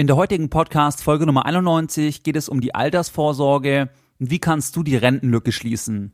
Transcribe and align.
In 0.00 0.06
der 0.06 0.14
heutigen 0.14 0.48
Podcast 0.48 1.02
Folge 1.02 1.26
Nummer 1.26 1.44
91 1.44 2.22
geht 2.22 2.36
es 2.36 2.48
um 2.48 2.60
die 2.60 2.72
Altersvorsorge 2.72 3.90
und 4.20 4.30
wie 4.30 4.38
kannst 4.38 4.76
du 4.76 4.84
die 4.84 4.94
Rentenlücke 4.94 5.50
schließen. 5.50 6.12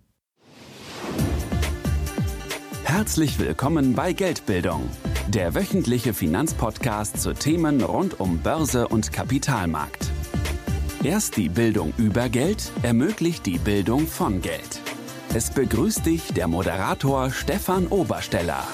Herzlich 2.84 3.38
willkommen 3.38 3.92
bei 3.92 4.14
Geldbildung, 4.14 4.88
der 5.28 5.54
wöchentliche 5.54 6.14
Finanzpodcast 6.14 7.20
zu 7.20 7.34
Themen 7.34 7.82
rund 7.82 8.20
um 8.20 8.38
Börse 8.38 8.88
und 8.88 9.12
Kapitalmarkt. 9.12 10.10
Erst 11.02 11.36
die 11.36 11.50
Bildung 11.50 11.92
über 11.98 12.30
Geld 12.30 12.72
ermöglicht 12.82 13.44
die 13.44 13.58
Bildung 13.58 14.06
von 14.06 14.40
Geld. 14.40 14.80
Es 15.34 15.50
begrüßt 15.50 16.06
dich 16.06 16.32
der 16.32 16.48
Moderator 16.48 17.30
Stefan 17.30 17.88
Obersteller. 17.88 18.66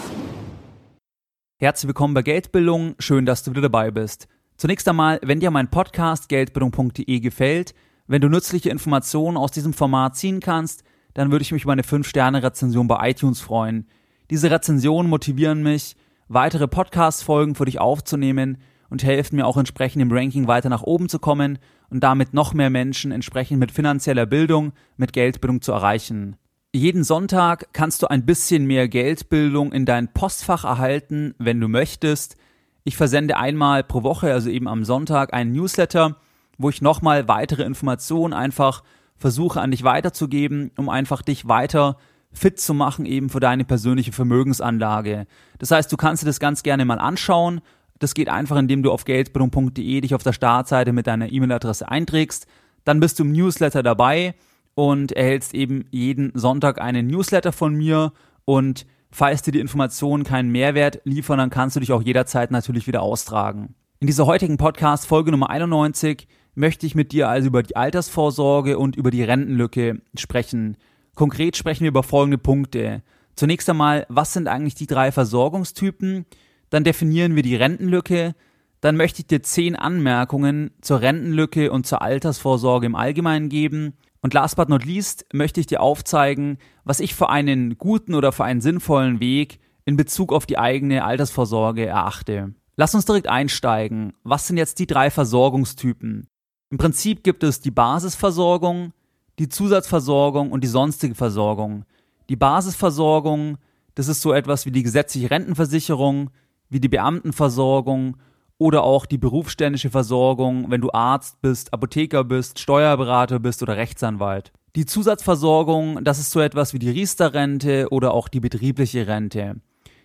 Herzlich 1.58 1.88
willkommen 1.88 2.14
bei 2.14 2.22
Geldbildung, 2.22 2.94
schön, 3.00 3.26
dass 3.26 3.42
du 3.42 3.50
wieder 3.50 3.62
dabei 3.62 3.90
bist. 3.90 4.28
Zunächst 4.60 4.86
einmal, 4.88 5.20
wenn 5.22 5.40
dir 5.40 5.50
mein 5.50 5.70
Podcast 5.70 6.28
geldbildung.de 6.28 7.20
gefällt, 7.20 7.74
wenn 8.06 8.20
du 8.20 8.28
nützliche 8.28 8.68
Informationen 8.68 9.38
aus 9.38 9.52
diesem 9.52 9.72
Format 9.72 10.18
ziehen 10.18 10.40
kannst, 10.40 10.84
dann 11.14 11.30
würde 11.30 11.40
ich 11.40 11.50
mich 11.50 11.62
über 11.62 11.72
eine 11.72 11.80
5-Sterne-Rezension 11.80 12.86
bei 12.86 13.08
iTunes 13.08 13.40
freuen. 13.40 13.86
Diese 14.28 14.50
Rezensionen 14.50 15.08
motivieren 15.08 15.62
mich, 15.62 15.96
weitere 16.28 16.68
Podcast-Folgen 16.68 17.54
für 17.54 17.64
dich 17.64 17.80
aufzunehmen 17.80 18.58
und 18.90 19.02
helfen 19.02 19.36
mir 19.36 19.46
auch 19.46 19.56
entsprechend 19.56 20.02
im 20.02 20.12
Ranking 20.12 20.46
weiter 20.46 20.68
nach 20.68 20.82
oben 20.82 21.08
zu 21.08 21.20
kommen 21.20 21.58
und 21.88 22.00
damit 22.00 22.34
noch 22.34 22.52
mehr 22.52 22.68
Menschen 22.68 23.12
entsprechend 23.12 23.60
mit 23.60 23.72
finanzieller 23.72 24.26
Bildung, 24.26 24.72
mit 24.98 25.14
Geldbildung 25.14 25.62
zu 25.62 25.72
erreichen. 25.72 26.36
Jeden 26.74 27.02
Sonntag 27.02 27.72
kannst 27.72 28.02
du 28.02 28.08
ein 28.08 28.26
bisschen 28.26 28.66
mehr 28.66 28.88
Geldbildung 28.88 29.72
in 29.72 29.86
dein 29.86 30.12
Postfach 30.12 30.64
erhalten, 30.64 31.34
wenn 31.38 31.62
du 31.62 31.68
möchtest. 31.68 32.36
Ich 32.84 32.96
versende 32.96 33.36
einmal 33.36 33.84
pro 33.84 34.02
Woche, 34.02 34.32
also 34.32 34.50
eben 34.50 34.68
am 34.68 34.84
Sonntag, 34.84 35.34
einen 35.34 35.52
Newsletter, 35.52 36.16
wo 36.58 36.70
ich 36.70 36.82
nochmal 36.82 37.28
weitere 37.28 37.62
Informationen 37.62 38.32
einfach 38.32 38.82
versuche 39.16 39.60
an 39.60 39.70
dich 39.70 39.84
weiterzugeben, 39.84 40.70
um 40.76 40.88
einfach 40.88 41.22
dich 41.22 41.46
weiter 41.46 41.96
fit 42.32 42.60
zu 42.60 42.74
machen 42.74 43.06
eben 43.06 43.28
für 43.28 43.40
deine 43.40 43.64
persönliche 43.64 44.12
Vermögensanlage. 44.12 45.26
Das 45.58 45.70
heißt, 45.70 45.90
du 45.90 45.96
kannst 45.96 46.22
dir 46.22 46.26
das 46.26 46.40
ganz 46.40 46.62
gerne 46.62 46.84
mal 46.84 46.98
anschauen. 46.98 47.60
Das 47.98 48.14
geht 48.14 48.28
einfach, 48.28 48.56
indem 48.56 48.82
du 48.82 48.92
auf 48.92 49.04
geldbildung.de 49.04 50.00
dich 50.00 50.14
auf 50.14 50.22
der 50.22 50.32
Startseite 50.32 50.92
mit 50.92 51.06
deiner 51.06 51.30
E-Mail-Adresse 51.30 51.88
einträgst. 51.88 52.46
Dann 52.84 53.00
bist 53.00 53.18
du 53.18 53.24
im 53.24 53.32
Newsletter 53.32 53.82
dabei 53.82 54.34
und 54.74 55.12
erhältst 55.12 55.54
eben 55.54 55.84
jeden 55.90 56.32
Sonntag 56.34 56.80
einen 56.80 57.08
Newsletter 57.08 57.52
von 57.52 57.74
mir 57.74 58.12
und 58.44 58.86
Falls 59.10 59.42
dir 59.42 59.52
die 59.52 59.60
Informationen 59.60 60.24
keinen 60.24 60.50
Mehrwert 60.50 61.00
liefern, 61.04 61.38
dann 61.38 61.50
kannst 61.50 61.76
du 61.76 61.80
dich 61.80 61.92
auch 61.92 62.02
jederzeit 62.02 62.50
natürlich 62.50 62.86
wieder 62.86 63.02
austragen. 63.02 63.74
In 63.98 64.06
dieser 64.06 64.26
heutigen 64.26 64.56
Podcast 64.56 65.06
Folge 65.06 65.30
Nummer 65.30 65.50
91 65.50 66.28
möchte 66.54 66.86
ich 66.86 66.94
mit 66.94 67.12
dir 67.12 67.28
also 67.28 67.48
über 67.48 67.62
die 67.62 67.76
Altersvorsorge 67.76 68.78
und 68.78 68.96
über 68.96 69.10
die 69.10 69.22
Rentenlücke 69.22 70.00
sprechen. 70.16 70.76
Konkret 71.14 71.56
sprechen 71.56 71.82
wir 71.82 71.88
über 71.88 72.02
folgende 72.02 72.38
Punkte. 72.38 73.02
Zunächst 73.34 73.68
einmal, 73.68 74.06
was 74.08 74.32
sind 74.32 74.48
eigentlich 74.48 74.74
die 74.74 74.86
drei 74.86 75.12
Versorgungstypen? 75.12 76.24
Dann 76.70 76.84
definieren 76.84 77.36
wir 77.36 77.42
die 77.42 77.56
Rentenlücke. 77.56 78.34
Dann 78.80 78.96
möchte 78.96 79.20
ich 79.20 79.26
dir 79.26 79.42
zehn 79.42 79.76
Anmerkungen 79.76 80.70
zur 80.80 81.00
Rentenlücke 81.00 81.70
und 81.72 81.86
zur 81.86 82.00
Altersvorsorge 82.00 82.86
im 82.86 82.94
Allgemeinen 82.94 83.48
geben. 83.48 83.94
Und 84.22 84.34
last 84.34 84.56
but 84.56 84.68
not 84.68 84.84
least 84.84 85.24
möchte 85.32 85.60
ich 85.60 85.66
dir 85.66 85.80
aufzeigen, 85.80 86.58
was 86.84 87.00
ich 87.00 87.14
für 87.14 87.30
einen 87.30 87.78
guten 87.78 88.14
oder 88.14 88.32
für 88.32 88.44
einen 88.44 88.60
sinnvollen 88.60 89.20
Weg 89.20 89.60
in 89.84 89.96
Bezug 89.96 90.32
auf 90.32 90.46
die 90.46 90.58
eigene 90.58 91.04
Altersvorsorge 91.04 91.86
erachte. 91.86 92.54
Lass 92.76 92.94
uns 92.94 93.06
direkt 93.06 93.28
einsteigen. 93.28 94.12
Was 94.22 94.46
sind 94.46 94.56
jetzt 94.56 94.78
die 94.78 94.86
drei 94.86 95.10
Versorgungstypen? 95.10 96.28
Im 96.70 96.78
Prinzip 96.78 97.24
gibt 97.24 97.42
es 97.42 97.60
die 97.60 97.70
Basisversorgung, 97.70 98.92
die 99.38 99.48
Zusatzversorgung 99.48 100.52
und 100.52 100.62
die 100.62 100.68
sonstige 100.68 101.14
Versorgung. 101.14 101.84
Die 102.28 102.36
Basisversorgung, 102.36 103.58
das 103.94 104.08
ist 104.08 104.20
so 104.20 104.32
etwas 104.32 104.66
wie 104.66 104.70
die 104.70 104.82
gesetzliche 104.82 105.30
Rentenversicherung, 105.30 106.30
wie 106.68 106.78
die 106.78 106.88
Beamtenversorgung 106.88 108.18
oder 108.60 108.82
auch 108.84 109.06
die 109.06 109.16
berufsständische 109.16 109.88
Versorgung, 109.88 110.70
wenn 110.70 110.82
du 110.82 110.92
Arzt 110.92 111.40
bist, 111.40 111.72
Apotheker 111.72 112.24
bist, 112.24 112.58
Steuerberater 112.58 113.40
bist 113.40 113.62
oder 113.62 113.78
Rechtsanwalt. 113.78 114.52
Die 114.76 114.84
Zusatzversorgung, 114.84 116.04
das 116.04 116.18
ist 116.18 116.30
so 116.30 116.40
etwas 116.40 116.74
wie 116.74 116.78
die 116.78 116.90
Riester-Rente 116.90 117.88
oder 117.90 118.12
auch 118.12 118.28
die 118.28 118.38
betriebliche 118.38 119.06
Rente. 119.06 119.56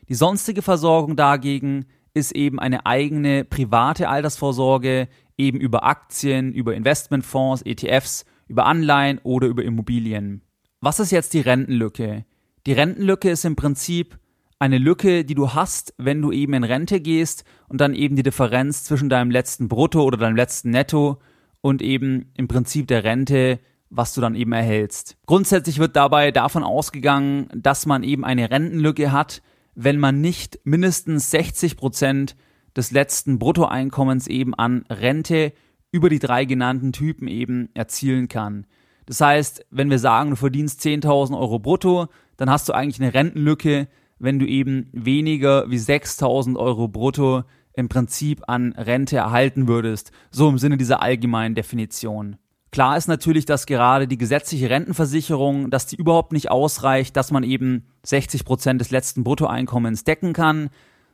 Die 0.07 0.16
sonstige 0.16 0.61
Versorgung 0.61 1.17
dagegen 1.17 1.85
ist 2.13 2.31
eben 2.31 2.57
eine 2.57 2.85
eigene 2.85 3.43
private 3.43 4.07
Altersvorsorge, 4.07 5.09
eben 5.37 5.59
über 5.59 5.83
Aktien, 5.83 6.53
über 6.53 6.75
Investmentfonds, 6.75 7.61
ETFs, 7.63 8.23
über 8.47 8.66
Anleihen 8.67 9.19
oder 9.23 9.47
über 9.47 9.66
Immobilien. 9.66 10.43
Was 10.79 11.01
ist 11.01 11.11
jetzt 11.11 11.33
die 11.33 11.41
Rentenlücke? 11.41 12.23
Die 12.66 12.73
Rentenlücke 12.73 13.29
ist 13.29 13.43
im 13.43 13.57
Prinzip 13.57 14.17
eine 14.65 14.77
Lücke, 14.77 15.23
die 15.25 15.35
du 15.35 15.53
hast, 15.53 15.93
wenn 15.97 16.21
du 16.21 16.31
eben 16.31 16.53
in 16.53 16.63
Rente 16.63 16.99
gehst 16.99 17.43
und 17.67 17.81
dann 17.81 17.93
eben 17.93 18.15
die 18.15 18.23
Differenz 18.23 18.83
zwischen 18.83 19.09
deinem 19.09 19.31
letzten 19.31 19.67
Brutto 19.67 20.03
oder 20.03 20.17
deinem 20.17 20.35
letzten 20.35 20.71
Netto 20.71 21.19
und 21.61 21.81
eben 21.81 22.31
im 22.35 22.47
Prinzip 22.47 22.87
der 22.87 23.03
Rente, 23.03 23.59
was 23.89 24.13
du 24.13 24.21
dann 24.21 24.35
eben 24.35 24.51
erhältst. 24.51 25.17
Grundsätzlich 25.25 25.79
wird 25.79 25.95
dabei 25.95 26.31
davon 26.31 26.63
ausgegangen, 26.63 27.47
dass 27.55 27.85
man 27.85 28.03
eben 28.03 28.25
eine 28.25 28.49
Rentenlücke 28.49 29.11
hat, 29.11 29.41
wenn 29.75 29.99
man 29.99 30.21
nicht 30.21 30.59
mindestens 30.63 31.31
60 31.31 31.77
Prozent 31.77 32.35
des 32.75 32.91
letzten 32.91 33.39
Bruttoeinkommens 33.39 34.27
eben 34.27 34.53
an 34.53 34.85
Rente 34.89 35.53
über 35.91 36.09
die 36.09 36.19
drei 36.19 36.45
genannten 36.45 36.91
Typen 36.91 37.27
eben 37.27 37.69
erzielen 37.73 38.27
kann. 38.27 38.65
Das 39.05 39.21
heißt, 39.21 39.65
wenn 39.69 39.89
wir 39.89 39.99
sagen, 39.99 40.31
du 40.31 40.35
verdienst 40.35 40.81
10.000 40.81 41.37
Euro 41.37 41.59
brutto, 41.59 42.07
dann 42.37 42.49
hast 42.49 42.67
du 42.67 42.73
eigentlich 42.73 43.01
eine 43.01 43.13
Rentenlücke, 43.13 43.87
wenn 44.19 44.39
du 44.39 44.45
eben 44.45 44.89
weniger 44.93 45.69
wie 45.69 45.77
6000 45.77 46.57
Euro 46.57 46.87
brutto 46.87 47.43
im 47.73 47.89
Prinzip 47.89 48.43
an 48.47 48.73
Rente 48.73 49.17
erhalten 49.17 49.67
würdest, 49.67 50.11
so 50.31 50.49
im 50.49 50.57
Sinne 50.57 50.77
dieser 50.77 51.01
allgemeinen 51.01 51.55
Definition. 51.55 52.37
Klar 52.71 52.97
ist 52.97 53.07
natürlich, 53.07 53.45
dass 53.45 53.67
gerade 53.67 54.07
die 54.07 54.17
gesetzliche 54.17 54.69
Rentenversicherung, 54.69 55.69
dass 55.69 55.87
die 55.87 55.95
überhaupt 55.95 56.33
nicht 56.33 56.51
ausreicht, 56.51 57.15
dass 57.15 57.31
man 57.31 57.43
eben 57.43 57.85
60 58.03 58.43
Prozent 58.43 58.81
des 58.81 58.91
letzten 58.91 59.23
Bruttoeinkommens 59.23 60.03
decken 60.03 60.33
kann. 60.33 60.69